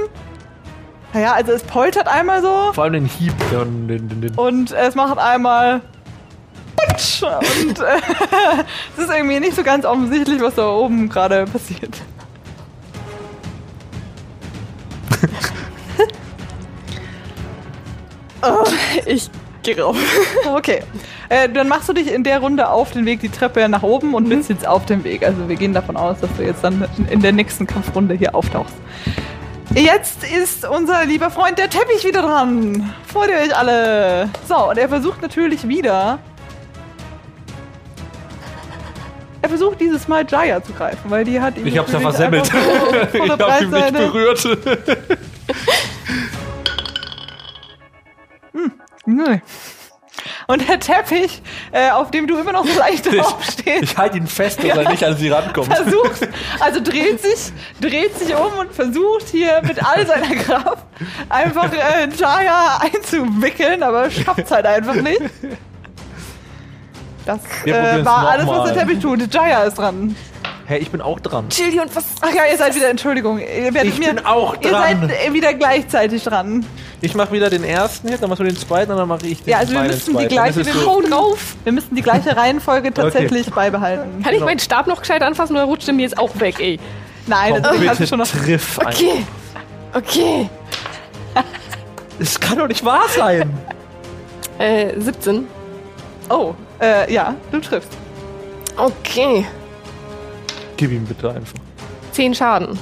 [1.14, 3.34] Naja, also es poltert einmal so Vor allem den Hieb.
[3.52, 4.36] Den, den, den, den.
[4.36, 5.82] und es macht einmal.
[6.88, 7.24] Putsch!
[7.24, 7.84] Und äh,
[8.98, 12.02] es ist irgendwie nicht so ganz offensichtlich, was da oben gerade passiert.
[19.06, 19.30] Ich
[19.64, 19.98] gehe rauf.
[20.54, 20.82] Okay.
[21.30, 24.14] Äh, dann machst du dich in der Runde auf den Weg die Treppe nach oben
[24.14, 25.26] und bist jetzt auf dem Weg.
[25.26, 28.76] Also wir gehen davon aus, dass du jetzt dann in der nächsten Kampfrunde hier auftauchst.
[29.74, 32.94] Jetzt ist unser lieber Freund der Teppich wieder dran.
[33.08, 34.30] Freut ihr euch alle.
[34.48, 36.20] So, und er versucht natürlich wieder.
[39.44, 42.46] Er versucht dieses Mal Jaya zu greifen, weil die hat ihn Ich hab's ja versemmelt.
[42.46, 42.54] so
[43.14, 44.48] Ich hab ihn nicht berührt.
[49.06, 49.38] Nö.
[50.48, 51.42] Und der Teppich,
[51.74, 54.90] äh, auf dem du immer noch so leicht draufstehst, Ich halte ihn fest, dass er
[54.90, 55.74] nicht an sie rankommt.
[55.76, 56.30] versucht,
[56.62, 57.52] also dreht sich,
[57.82, 60.86] dreht sich um und versucht hier mit all seiner Kraft
[61.28, 65.22] einfach äh, Jaya einzuwickeln, aber schafft's halt einfach nicht.
[67.26, 68.80] Das äh, war alles, was der.
[68.86, 69.34] Teppich tut.
[69.34, 70.16] Jaya ist dran.
[70.66, 71.50] Hey, ich bin auch dran.
[71.50, 72.06] Chili und was?
[72.22, 73.38] Ach ja, ihr seid wieder, Entschuldigung.
[73.40, 75.02] Ihr werdet Ich mir, bin auch Ihr dran.
[75.10, 76.66] seid äh, wieder gleichzeitig dran.
[77.02, 79.44] Ich mache wieder den ersten Hit, dann machst du den zweiten und dann mache ich
[79.44, 81.56] den Ja, also wir müssen die gleiche, ist wir so- müssen, drauf.
[81.66, 84.24] wir müssen die gleiche Reihenfolge tatsächlich beibehalten.
[84.24, 86.80] Kann ich meinen Stab noch gescheit anfassen oder rutscht er mir jetzt auch weg, ey?
[87.28, 88.28] Nein, Komm, das bitte schon noch.
[88.28, 88.78] triff.
[88.80, 89.26] Okay.
[89.94, 90.50] Okay.
[92.20, 93.52] Es kann doch nicht wahr sein.
[94.60, 95.46] Äh, 17.
[96.30, 97.92] Oh, äh, ja, du triffst.
[98.78, 99.46] Okay.
[100.78, 101.54] Gib ihm bitte einfach.
[102.12, 102.80] 10 Schaden.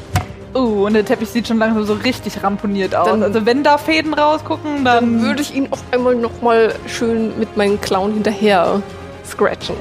[0.54, 3.08] Uh, und der Teppich sieht schon langsam so richtig ramponiert aus.
[3.08, 5.20] Dann- also wenn da Fäden rausgucken, dann...
[5.20, 8.82] Dann würde ich ihn auch einmal nochmal schön mit meinen Klauen hinterher
[9.26, 9.76] scratchen.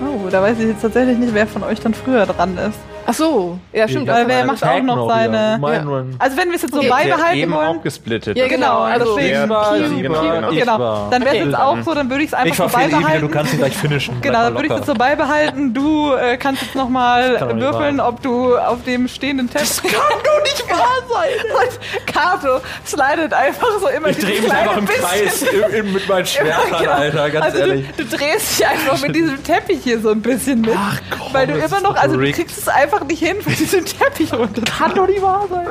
[0.00, 2.78] Oh, da weiß ich jetzt tatsächlich nicht, wer von euch dann früher dran ist.
[3.06, 3.58] Ach so.
[3.72, 4.08] Ja, stimmt.
[4.08, 6.04] Weil wer macht auch noch seine- Ja.
[6.18, 6.88] Also wenn wir es jetzt so Okay.
[6.88, 7.78] Beibehalten eben wollen...
[7.78, 8.36] auch gesplittet.
[8.36, 8.80] Ja, genau.
[8.80, 10.50] Also deswegen- Ich war, sie war, genau.
[10.50, 11.10] ich genau, war.
[11.10, 13.20] dann wäre es jetzt auch so, dann würde ich es einfach Ich so beibehalten.
[13.20, 14.20] du kannst ihn gleich finishen.
[14.20, 14.92] Genau, dann würde ich das locker.
[14.92, 15.74] so beibehalten.
[15.74, 19.68] Du äh, kannst jetzt nochmal kann würfeln, ob du auf dem stehenden Teppich...
[19.68, 21.50] Das kann doch nicht wahr sein!
[21.54, 25.04] Und K Otto slidet einfach so immer Ich drehe mich einfach im bisschen.
[25.04, 26.90] Kreis im, im, mit meinen Schwertern, Genau.
[26.92, 27.86] Alter, ganz also ehrlich.
[27.96, 30.74] Du, du drehst dich einfach mit diesem Teppich hier so ein bisschen mit.
[30.76, 33.84] Ach komm, weil du immer noch, also du kriegst es einfach nicht hin, von diesem
[33.84, 34.62] Teppich runter.
[34.62, 35.66] Kann doch nicht wahr sein.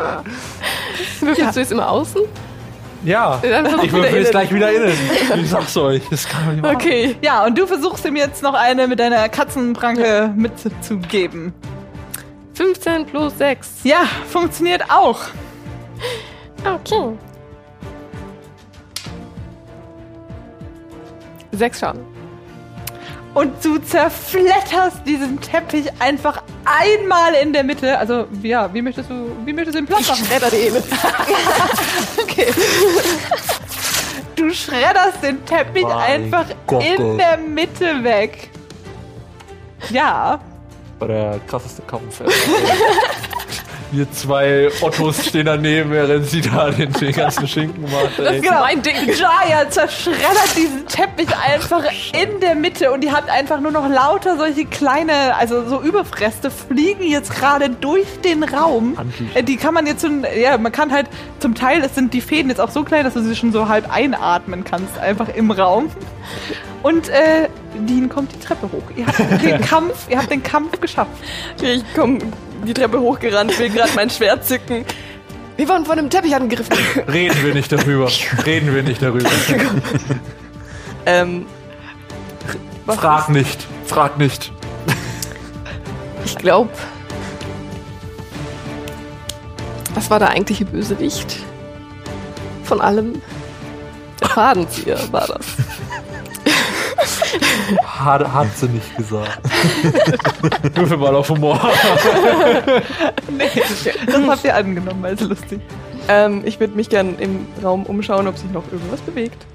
[1.22, 2.22] Würfelst du jetzt immer außen?
[3.06, 3.42] Ja,
[3.84, 4.94] ich würfel jetzt gleich wieder innen.
[5.42, 6.74] Ich sag's euch, das kann doch nicht wahr.
[6.74, 7.16] Okay.
[7.22, 11.54] Ja, und du versuchst ihm jetzt noch eine mit deiner Katzenpranke mitzugeben.
[12.54, 13.84] 15 plus 6.
[13.84, 15.20] Ja, funktioniert auch.
[16.64, 17.18] Okay.
[21.52, 22.13] Sechs Schaden.
[23.34, 27.98] Und du zerfletterst diesen Teppich einfach einmal in der Mitte.
[27.98, 30.26] Also, ja, wie möchtest du, wie möchtest du den Platz machen?
[30.26, 30.74] Schredder den.
[32.24, 32.48] Okay.
[34.36, 37.18] Du schredderst den Teppich Mein einfach Gott, in ey.
[37.18, 38.50] der Mitte weg.
[39.90, 40.40] Ja.
[41.00, 42.22] War der krasseste Kampf.
[43.94, 48.18] Wir zwei Ottos stehen daneben, während sie da den, den ganzen Schinken macht.
[48.18, 48.40] Ey.
[48.40, 48.96] ist mein Ding.
[49.06, 54.36] Jaya zerschreddert diesen Teppich einfach in der Mitte und ihr habt einfach nur noch lauter
[54.38, 58.98] solche kleine, also so Überreste fliegen jetzt gerade durch den Raum.
[58.98, 59.30] Anti.
[59.36, 61.06] Äh, Die kann man jetzt, so, ja, man kann halt,
[61.38, 63.70] zum Teil es sind die Fäden jetzt auch so klein, dass du sie schon so
[63.70, 65.92] halb einatmen kannst, einfach im Raum.
[66.82, 67.48] Und äh,
[67.88, 68.84] Dean kommt die Treppe hoch.
[68.96, 71.12] Ihr habt den Kampf, ihr habt den Kampf geschafft.
[71.62, 72.20] Ich komme
[72.68, 74.86] die Treppe hochgerannt, will gerade mein Schwert zücken.
[75.56, 76.76] Wir wurden von einem Teppich angegriffen.
[77.08, 78.10] Reden wir nicht darüber.
[78.46, 79.30] Reden wir nicht darüber.
[81.06, 81.46] Ähm,
[82.86, 83.68] was Frag nicht.
[83.86, 84.54] Frag nicht.
[86.24, 86.70] Ich glaube.
[89.94, 91.40] Was war der eigentliche Bösewicht?
[92.64, 93.22] Von allem.
[94.22, 95.46] Der Fadenzieher war das.
[97.84, 99.40] Hat, hat sie nicht gesagt.
[100.76, 101.60] Würfel mal auf Humor.
[103.30, 103.50] Nee,
[104.06, 105.60] das habt ihr angenommen, weil es lustig.
[106.08, 109.46] Ähm, ich würde mich gern im Raum umschauen, ob sich noch irgendwas bewegt.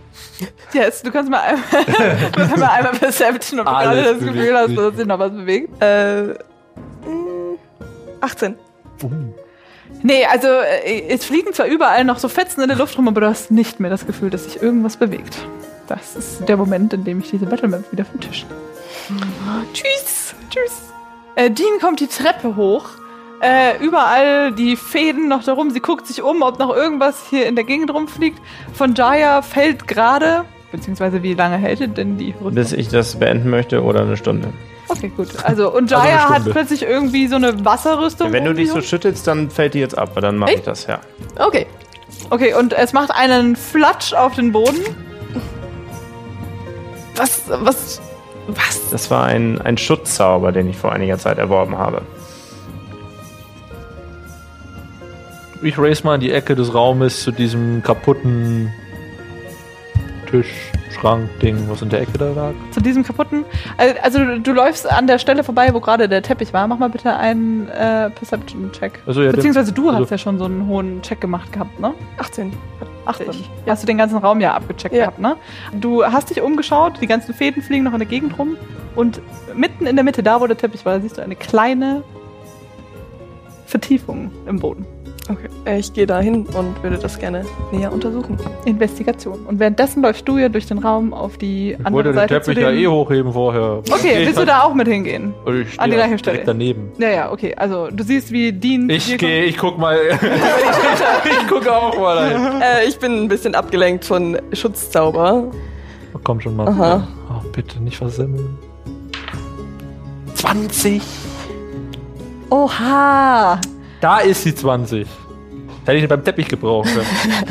[0.73, 1.85] Yes, du kannst mal einmal,
[2.33, 5.19] du kannst mal einmal Perception, ob du Alles gerade das Gefühl hast, dass sich noch
[5.19, 5.83] was bewegt.
[5.83, 6.35] Äh, mh,
[8.21, 8.57] 18.
[10.03, 13.21] Nee, also äh, es fliegen zwar überall noch so Fetzen in der Luft rum, aber
[13.21, 15.37] du hast nicht mehr das Gefühl, dass sich irgendwas bewegt.
[15.89, 18.45] Das ist der Moment, in dem ich diese Battlemap wieder vom Tisch
[19.09, 19.23] nehme.
[19.73, 20.83] Tschüss, tschüss.
[21.35, 22.85] Äh, Dean kommt die Treppe hoch.
[23.41, 25.71] Äh, überall die Fäden noch darum.
[25.71, 28.39] Sie guckt sich um, ob noch irgendwas hier in der Gegend rumfliegt.
[28.75, 32.55] Von Jaya fällt gerade, beziehungsweise wie lange hält denn die Rüstung?
[32.55, 34.53] Bis ich das beenden möchte oder eine Stunde.
[34.89, 35.29] Okay, gut.
[35.45, 36.51] Also, und Also Jaya hat Stunde.
[36.51, 38.33] plötzlich irgendwie so eine Wasserrüstung.
[38.33, 40.87] Wenn du dich so schüttelst, dann fällt die jetzt ab, aber dann mache ich das,
[40.87, 41.01] ja.
[41.39, 41.67] Okay.
[42.31, 44.81] Okay, und es macht einen Flatsch auf den Boden.
[47.19, 48.01] Was, was,
[48.47, 48.91] was?
[48.91, 52.03] Das war ein, ein Schutzzauber, den ich vor einiger Zeit erworben habe.
[55.63, 58.73] Ich race mal in die Ecke des Raumes zu diesem kaputten
[60.31, 62.53] Tisch, Schrank, Ding, was in der Ecke da lag.
[62.71, 63.45] Zu diesem kaputten.
[64.03, 66.69] Also, du, du läufst an der Stelle vorbei, wo gerade der Teppich war.
[66.69, 69.01] Mach mal bitte einen äh, Perception-Check.
[69.07, 71.93] Also, ja, Beziehungsweise du also- hast ja schon so einen hohen Check gemacht gehabt, ne?
[72.19, 72.53] 18.
[73.09, 73.31] 18.
[73.31, 75.07] Ich- Hast du den ganzen Raum ja abgecheckt Ja.
[75.07, 75.37] gehabt, ne?
[75.73, 78.57] Du hast dich umgeschaut, die ganzen Fäden fliegen noch in der Gegend rum.
[78.95, 79.21] Und
[79.55, 82.03] mitten in der Mitte, da wo der Teppich war, siehst du eine kleine
[83.67, 84.87] Vertiefung im Boden.
[85.29, 85.49] Okay.
[85.67, 88.39] Äh, ich gehe da hin und würde das gerne näher untersuchen.
[88.65, 89.41] Investigation.
[89.47, 92.41] Und währenddessen läufst du ja durch den Raum auf die Ich andere wollte den Seite
[92.41, 93.83] Teppich ja eh hochheben vorher.
[93.91, 95.35] Okay, willst du da auch mit hingehen?
[95.45, 96.45] Und ich an die gleiche direkt Stelle?
[96.45, 96.93] daneben.
[96.99, 97.55] Ja, ja, okay.
[97.57, 98.89] Also du siehst, wie Dean...
[98.89, 99.99] Ich gehe, ich guck mal.
[101.25, 102.63] ich gucke auch mal rein.
[102.63, 105.51] Äh, ich bin ein bisschen abgelenkt von Schutzzauber.
[106.15, 106.69] Oh, komm schon mal.
[106.69, 107.07] Aha.
[107.31, 108.59] Oh, bitte nicht versemmeln.
[110.35, 111.03] 20.
[112.51, 113.61] Oha!
[114.01, 115.07] Da ist die 20.
[115.85, 116.89] Hätte ich beim Teppich gebraucht.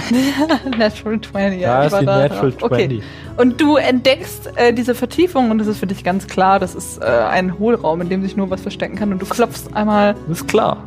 [0.78, 1.68] Natural 20, ja.
[1.68, 2.72] Da ich ist war die da Natural drauf.
[2.72, 2.88] Okay.
[2.88, 3.04] 20.
[3.38, 7.02] Und du entdeckst äh, diese Vertiefung und es ist für dich ganz klar, das ist
[7.02, 9.12] äh, ein Hohlraum, in dem sich nur was verstecken kann.
[9.12, 10.84] Und du klopfst einmal, Das ist klar.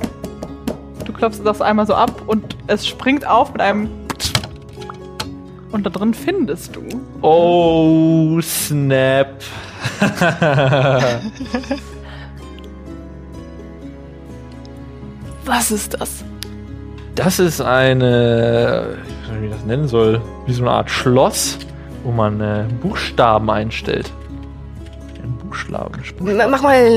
[1.04, 3.88] du klopfst das einmal so ab und es springt auf mit einem
[5.72, 6.82] und da drin findest du
[7.22, 9.34] Oh, snap.
[15.50, 16.24] Was ist das?
[17.16, 20.88] Das ist eine, ich weiß nicht, wie ich das nennen soll, wie so eine Art
[20.88, 21.58] Schloss,
[22.04, 24.12] wo man äh, Buchstaben einstellt.
[25.22, 26.00] Ein Buchstaben.
[26.20, 26.88] Ma- Mach mal,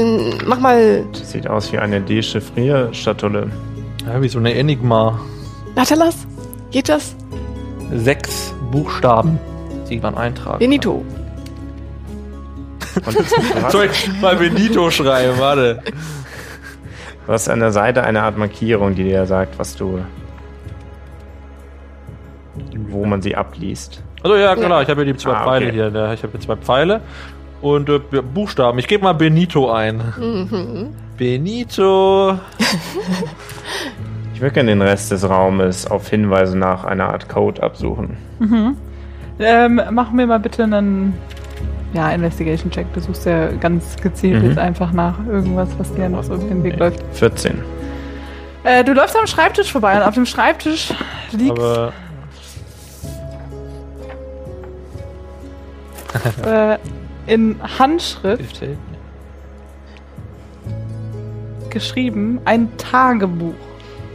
[0.45, 3.49] mach mal, Das sieht aus wie eine Dechiffrierschatulle.
[4.05, 5.19] Ja, wie so eine Enigma.
[5.75, 6.15] Natalas?
[6.69, 7.15] Geht das?
[7.95, 9.39] Sechs Buchstaben,
[9.89, 10.59] die man eintragen.
[10.59, 11.03] Benito.
[13.03, 13.17] Und
[13.71, 15.81] Soll hast, ich mal Benito schreiben, warte.
[17.25, 19.99] Du hast an der Seite eine Art Markierung, die dir sagt, was du
[22.89, 24.03] wo man sie abliest.
[24.21, 25.73] Also ja, klar, ich habe ja die zwei Ah, Pfeile okay.
[25.75, 25.89] hier.
[25.89, 26.13] ne?
[26.13, 27.01] Ich habe hier zwei Pfeile
[27.61, 28.77] und äh, Buchstaben.
[28.79, 29.97] Ich gebe mal Benito ein.
[30.17, 30.89] Mhm.
[31.17, 32.37] Benito.
[34.33, 38.17] Ich würde gerne den Rest des Raumes auf Hinweise nach einer Art Code absuchen.
[39.39, 41.15] Ähm, mach mir mal bitte einen
[41.93, 42.91] ja, Investigation-Check.
[42.93, 44.49] Du suchst ja ganz gezielt Mhm.
[44.49, 47.03] jetzt einfach nach irgendwas, was dir noch so über den Weg läuft.
[47.13, 47.61] 14.
[48.63, 50.93] Äh, du läufst am Schreibtisch vorbei und auf dem Schreibtisch
[51.31, 51.93] liegt Aber
[56.45, 56.77] äh,
[57.27, 58.61] in Handschrift
[61.69, 63.53] geschrieben ein Tagebuch.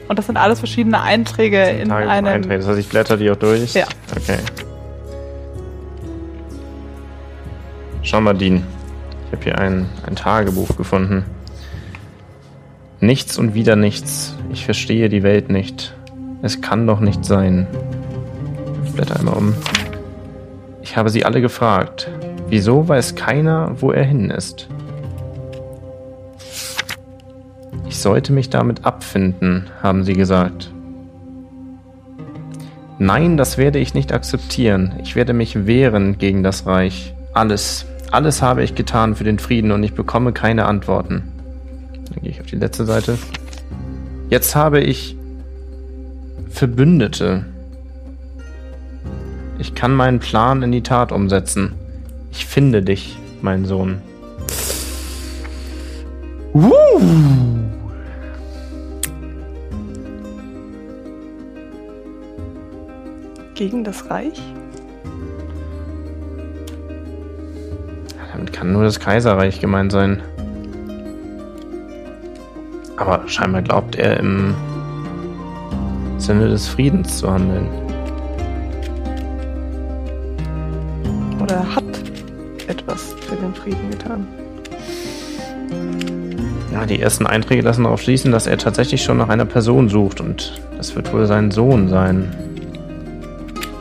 [0.09, 2.27] Und das sind alles verschiedene Einträge in einem.
[2.27, 2.59] Einträge.
[2.59, 3.75] Das heißt, ich blätter die auch durch?
[3.75, 3.85] Ja.
[4.17, 4.39] Okay.
[8.03, 8.63] Schau mal, Dean.
[9.27, 11.25] Ich habe hier ein, ein Tagebuch gefunden.
[13.01, 14.35] Nichts und wieder nichts.
[14.53, 15.95] Ich verstehe die Welt nicht.
[16.43, 17.67] Es kann doch nicht sein.
[18.85, 19.55] Ich blätter einmal um.
[20.83, 22.09] Ich habe sie alle gefragt.
[22.49, 24.69] Wieso weiß keiner, wo er hin ist?
[27.89, 30.71] Ich sollte mich damit abfinden, haben sie gesagt.
[32.99, 34.95] Nein, das werde ich nicht akzeptieren.
[35.03, 37.15] Ich werde mich wehren gegen das Reich.
[37.39, 41.23] Alles, alles habe ich getan für den Frieden und ich bekomme keine Antworten.
[42.11, 43.17] Dann gehe ich auf die letzte Seite.
[44.29, 45.17] Jetzt habe ich
[46.51, 47.45] Verbündete.
[49.61, 51.75] Ich kann meinen Plan in die Tat umsetzen.
[52.33, 54.03] Ich finde dich, mein Sohn.
[63.55, 64.43] Gegen das Reich?
[68.59, 70.21] Kann nur das Kaiserreich gemeint sein.
[72.97, 74.53] Aber scheinbar glaubt er im
[76.17, 77.69] Sinne des Friedens zu handeln.
[81.41, 81.85] Oder er hat
[82.67, 84.27] etwas für den Frieden getan?
[86.73, 90.21] Ja, die ersten Einträge lassen darauf schließen, dass er tatsächlich schon nach einer Person sucht
[90.21, 92.35] und das wird wohl sein Sohn sein.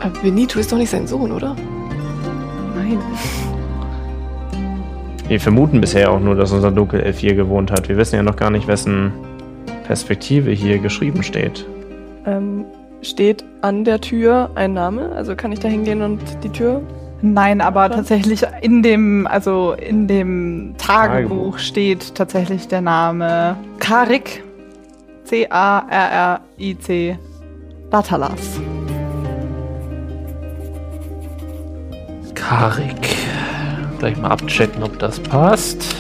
[0.02, 1.56] Aber Benito ist doch nicht sein Sohn, oder?
[2.76, 3.00] Nein.
[5.28, 7.90] Wir vermuten bisher auch nur, dass unser Dunkelelf hier gewohnt hat.
[7.90, 9.12] Wir wissen ja noch gar nicht, wessen
[9.86, 11.66] Perspektive hier geschrieben steht.
[12.26, 12.64] Ähm,
[13.02, 15.12] steht an der Tür ein Name?
[15.12, 16.82] Also kann ich da hingehen und die Tür?
[17.22, 21.60] Nein, aber tatsächlich in dem, also in dem Tagebuch, Tagebuch.
[21.60, 24.44] steht tatsächlich der Name Karik.
[25.26, 27.18] C-A-R-R-I-C.
[27.90, 28.62] Datalas.
[32.34, 33.27] Karik.
[34.00, 35.96] Gleich mal abchecken, ob das passt.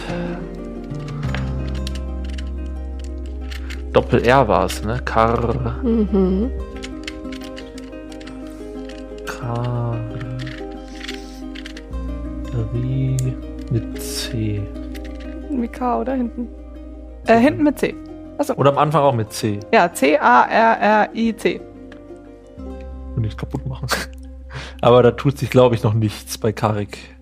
[3.94, 5.02] Doppel-R war es, ne?
[5.04, 5.84] Kar.
[5.84, 6.52] Mhm.
[9.26, 9.98] Kar.
[13.72, 14.62] Mit C.
[15.50, 16.48] Mit K oder hinten?
[17.26, 17.96] Äh, hinten mit C.
[18.56, 19.60] Oder am Anfang auch mit C.
[19.74, 21.60] Ja, C-A-R-R-I-C.
[23.16, 23.88] Und nichts kaputt machen.
[24.82, 27.17] Aber da tut sich, glaube ich, noch nichts bei Karik.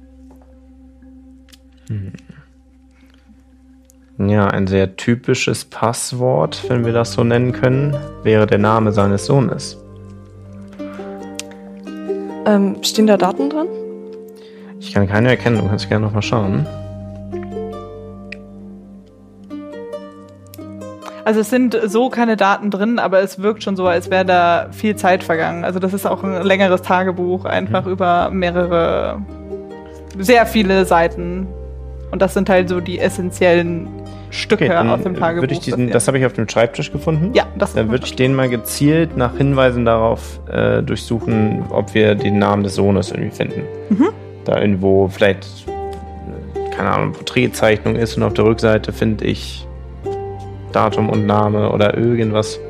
[4.17, 9.25] Ja, ein sehr typisches Passwort, wenn wir das so nennen können, wäre der Name seines
[9.25, 9.77] Sohnes.
[12.45, 13.67] Ähm, stehen da Daten dran?
[14.79, 16.65] Ich kann keine erkennen, du kannst gerne nochmal schauen.
[21.25, 24.67] Also es sind so keine Daten drin, aber es wirkt schon so, als wäre da
[24.71, 25.65] viel Zeit vergangen.
[25.65, 29.21] Also das ist auch ein längeres Tagebuch, einfach über mehrere,
[30.19, 31.47] sehr viele Seiten.
[32.15, 33.89] Und das sind halt so die essentiellen
[34.29, 35.51] Stücke dann aus dem Tagebuch.
[35.51, 37.31] ich diesen, das habe ich auf dem Schreibtisch gefunden.
[37.33, 42.15] ja, das Dann würde ich den mal gezielt nach Hinweisen darauf äh, durchsuchen, ob wir
[42.15, 43.63] den Namen des Sohnes irgendwie finden.
[43.89, 44.07] Mhm.
[44.45, 49.67] Da irgendwo vielleicht, äh, keine Ahnung, Porträtzeichnung ist und auf der Rückseite finde ich
[50.71, 52.61] Datum und Name oder irgendwas.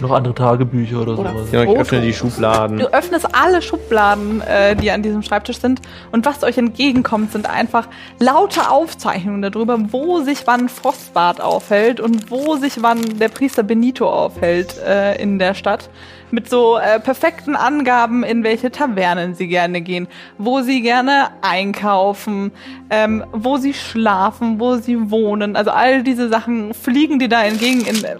[0.00, 1.52] Noch andere Tagebücher oder, Oder sowas.
[1.52, 2.78] Ja, ich öffne die Schubladen.
[2.78, 5.80] Du öffnest alle Schubladen, äh, die an diesem Schreibtisch sind.
[6.10, 7.88] Und was euch entgegenkommt, sind einfach
[8.18, 14.08] laute Aufzeichnungen darüber, wo sich wann Frostbart aufhält und wo sich wann der Priester Benito
[14.08, 15.90] aufhält äh, in der Stadt.
[16.34, 20.08] Mit so äh, perfekten Angaben, in welche Tavernen sie gerne gehen,
[20.38, 22.52] wo sie gerne einkaufen,
[22.88, 25.56] ähm, wo sie schlafen, wo sie wohnen.
[25.56, 28.16] Also all diese Sachen fliegen dir da entgegen in äh,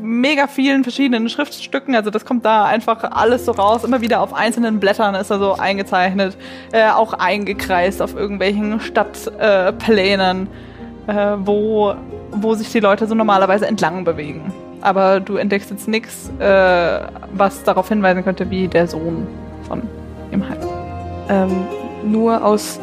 [0.00, 1.96] mega vielen verschiedenen Schriftstücken.
[1.96, 3.82] Also das kommt da einfach alles so raus.
[3.82, 6.36] Immer wieder auf einzelnen Blättern ist er so eingezeichnet,
[6.70, 10.48] äh, auch eingekreist auf irgendwelchen Stadtplänen,
[11.08, 11.94] äh, äh, wo,
[12.30, 14.52] wo sich die Leute so normalerweise entlang bewegen.
[14.80, 17.00] Aber du entdeckst jetzt nichts, äh,
[17.32, 19.26] was darauf hinweisen könnte, wie der Sohn
[19.66, 19.82] von
[20.32, 20.66] ihm Hals.
[21.28, 21.66] Ähm,
[22.04, 22.78] nur aus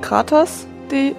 [0.00, 1.14] Kraters, die.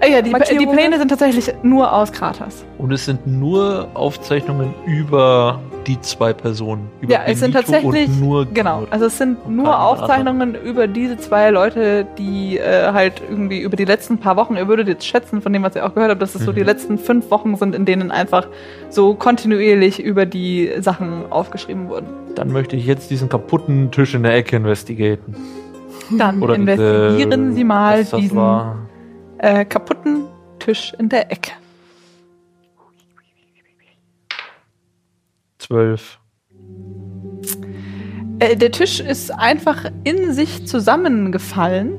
[0.00, 0.66] Äh, ja, die, die?
[0.66, 2.64] Pläne sind tatsächlich nur aus Kraters.
[2.78, 6.88] Und es sind nur Aufzeichnungen über die zwei Personen.
[7.00, 10.86] Über Ja, es sind Benito tatsächlich, und nur genau, also es sind nur Aufzeichnungen über
[10.88, 15.06] diese zwei Leute, die äh, halt irgendwie über die letzten paar Wochen, ihr würdet jetzt
[15.06, 16.56] schätzen von dem, was ihr auch gehört habt, dass es so Mhm.
[16.56, 18.48] die letzten fünf Wochen sind, in denen einfach
[18.90, 22.06] so kontinuierlich über die Sachen aufgeschrieben wurden.
[22.34, 25.34] Dann möchte ich jetzt diesen kaputten Tisch in der Ecke investigaten.
[26.10, 28.40] Dann Oder investigieren diese- Sie mal diesen
[29.38, 30.24] äh, kaputten
[30.58, 31.52] Tisch in der Ecke.
[35.66, 36.20] Zwölf.
[38.38, 41.94] Äh, der Tisch ist einfach in sich zusammengefallen.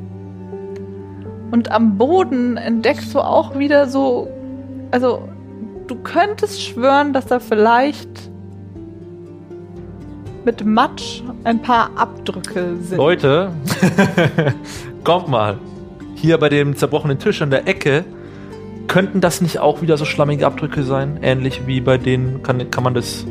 [1.52, 4.30] Und am Boden entdeckst du auch wieder so.
[4.92, 5.28] Also,
[5.88, 8.10] du könntest schwören, dass da vielleicht
[10.46, 12.98] mit Matsch ein paar Abdrücke sind.
[12.98, 13.52] Leute,
[15.04, 15.58] kommt mal.
[16.16, 18.06] Hier bei dem zerbrochenen Tisch an der Ecke
[18.88, 21.20] könnten das nicht auch wieder so schlammige Abdrücke sein?
[21.22, 23.26] Ähnlich wie bei denen, kann, kann man das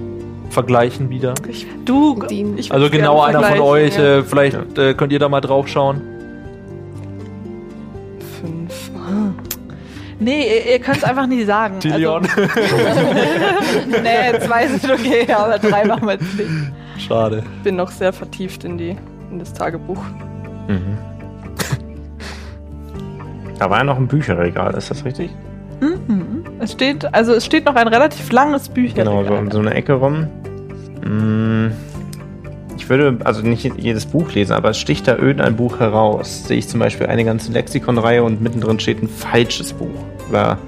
[0.51, 1.35] vergleichen wieder?
[1.85, 5.29] Du, Die, Ich Also genau einer von euch, vergleichen, äh, vielleicht äh, könnt ihr da
[5.29, 6.01] mal drauf schauen.
[6.01, 6.17] ja.
[8.41, 8.91] Fünf.
[10.19, 11.81] nee, ihr, ihr könnt es einfach nicht sagen.
[11.81, 12.23] Tilion.
[12.25, 12.41] Also,
[14.03, 16.51] nee, zwei sind okay, aber drei machen wir jetzt nicht.
[16.99, 17.43] Schade.
[17.59, 18.97] Ich bin noch sehr vertieft in, die,
[19.31, 20.03] in das Tagebuch.
[20.69, 20.99] Mhm.
[23.59, 25.31] Da war ja noch ein Bücherregal, ist das richtig?
[25.81, 26.45] Mhm.
[26.59, 29.05] Es steht, also es steht noch ein relativ langes Bücherregal.
[29.25, 30.27] Genau, so um so eine Ecke rum.
[31.05, 31.71] Mm,
[32.77, 36.47] Ich würde also nicht jedes Buch lesen, aber es sticht da irgendein Buch heraus.
[36.47, 39.89] Sehe ich zum Beispiel eine ganze Lexikonreihe und mittendrin steht ein falsches Buch.
[40.31, 40.59] Oder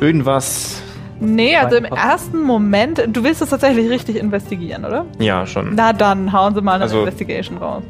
[0.00, 0.80] irgendwas.
[1.20, 5.04] Nee, also im ersten Moment, du willst es tatsächlich richtig investigieren, oder?
[5.20, 5.74] Ja, schon.
[5.76, 7.82] Na dann, hauen Sie mal eine Also- Investigation raus.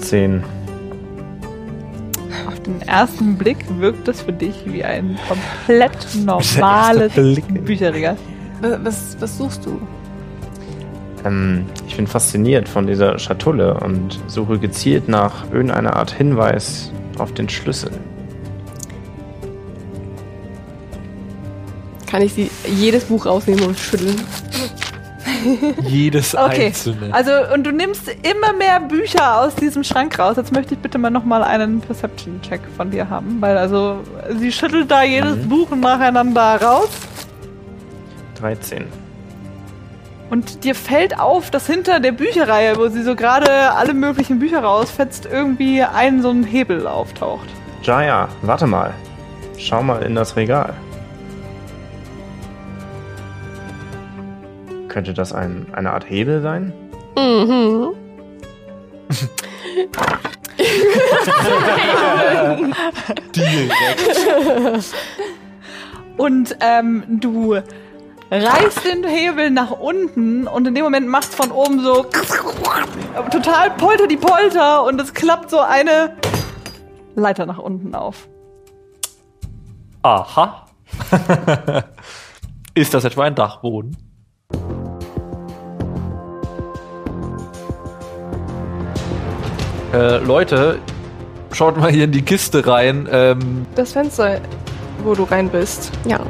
[0.00, 0.42] Zehn.
[2.66, 7.12] Den ersten Blick wirkt es für dich wie ein komplett normales.
[7.64, 8.16] Bücherregal.
[8.62, 9.80] Wa- was, was suchst du?
[11.24, 17.32] Ähm, ich bin fasziniert von dieser Schatulle und suche gezielt nach irgendeiner Art Hinweis auf
[17.32, 17.90] den Schlüssel.
[22.06, 24.14] Kann ich sie jedes Buch rausnehmen und schütteln?
[25.82, 27.12] Jedes Okay, einzelne.
[27.12, 30.36] also und du nimmst immer mehr Bücher aus diesem Schrank raus.
[30.36, 33.98] Jetzt möchte ich bitte mal nochmal einen Perception-Check von dir haben, weil also
[34.38, 35.48] sie schüttelt da jedes Mhm.
[35.48, 36.88] Buch nacheinander raus
[38.40, 38.84] 13.
[40.30, 44.60] und dir fällt auf, dass hinter der Bücherreihe, wo sie so gerade alle möglichen Bücher
[44.62, 47.46] rausfetzt, irgendwie ein so ein Hebel auftaucht.
[47.82, 48.92] Jaya, warte mal.
[49.58, 50.74] Schau mal in das Regal.
[54.94, 56.72] Könnte das ein, eine Art Hebel sein?
[57.18, 57.94] Mhm.
[66.16, 67.56] Und ähm, du
[68.30, 72.06] reißt den Hebel nach unten und in dem Moment macht von oben so
[73.32, 76.16] total polter die Polter und es klappt so eine
[77.16, 78.28] Leiter nach unten auf.
[80.02, 80.66] Aha.
[82.74, 84.13] Ist das etwa ein Dachboden?
[89.94, 90.78] Äh, Leute,
[91.52, 93.08] schaut mal hier in die Kiste rein.
[93.10, 94.40] Ähm, Das Fenster,
[95.04, 95.90] wo du rein bist.
[96.08, 96.20] Ja.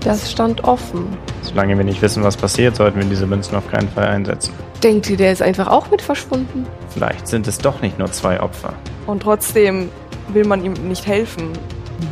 [0.00, 1.06] Das stand offen.
[1.42, 4.52] Solange wir nicht wissen, was passiert, sollten wir diese Münzen auf keinen Fall einsetzen.
[4.82, 6.66] Denkt ihr, der ist einfach auch mit verschwunden?
[6.90, 8.74] Vielleicht sind es doch nicht nur zwei Opfer.
[9.06, 9.88] Und trotzdem
[10.28, 11.48] will man ihm nicht helfen.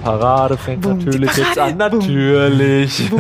[0.03, 1.73] Parade fängt Bum, natürlich jetzt Parade.
[1.73, 1.77] an.
[1.79, 3.11] Natürlich.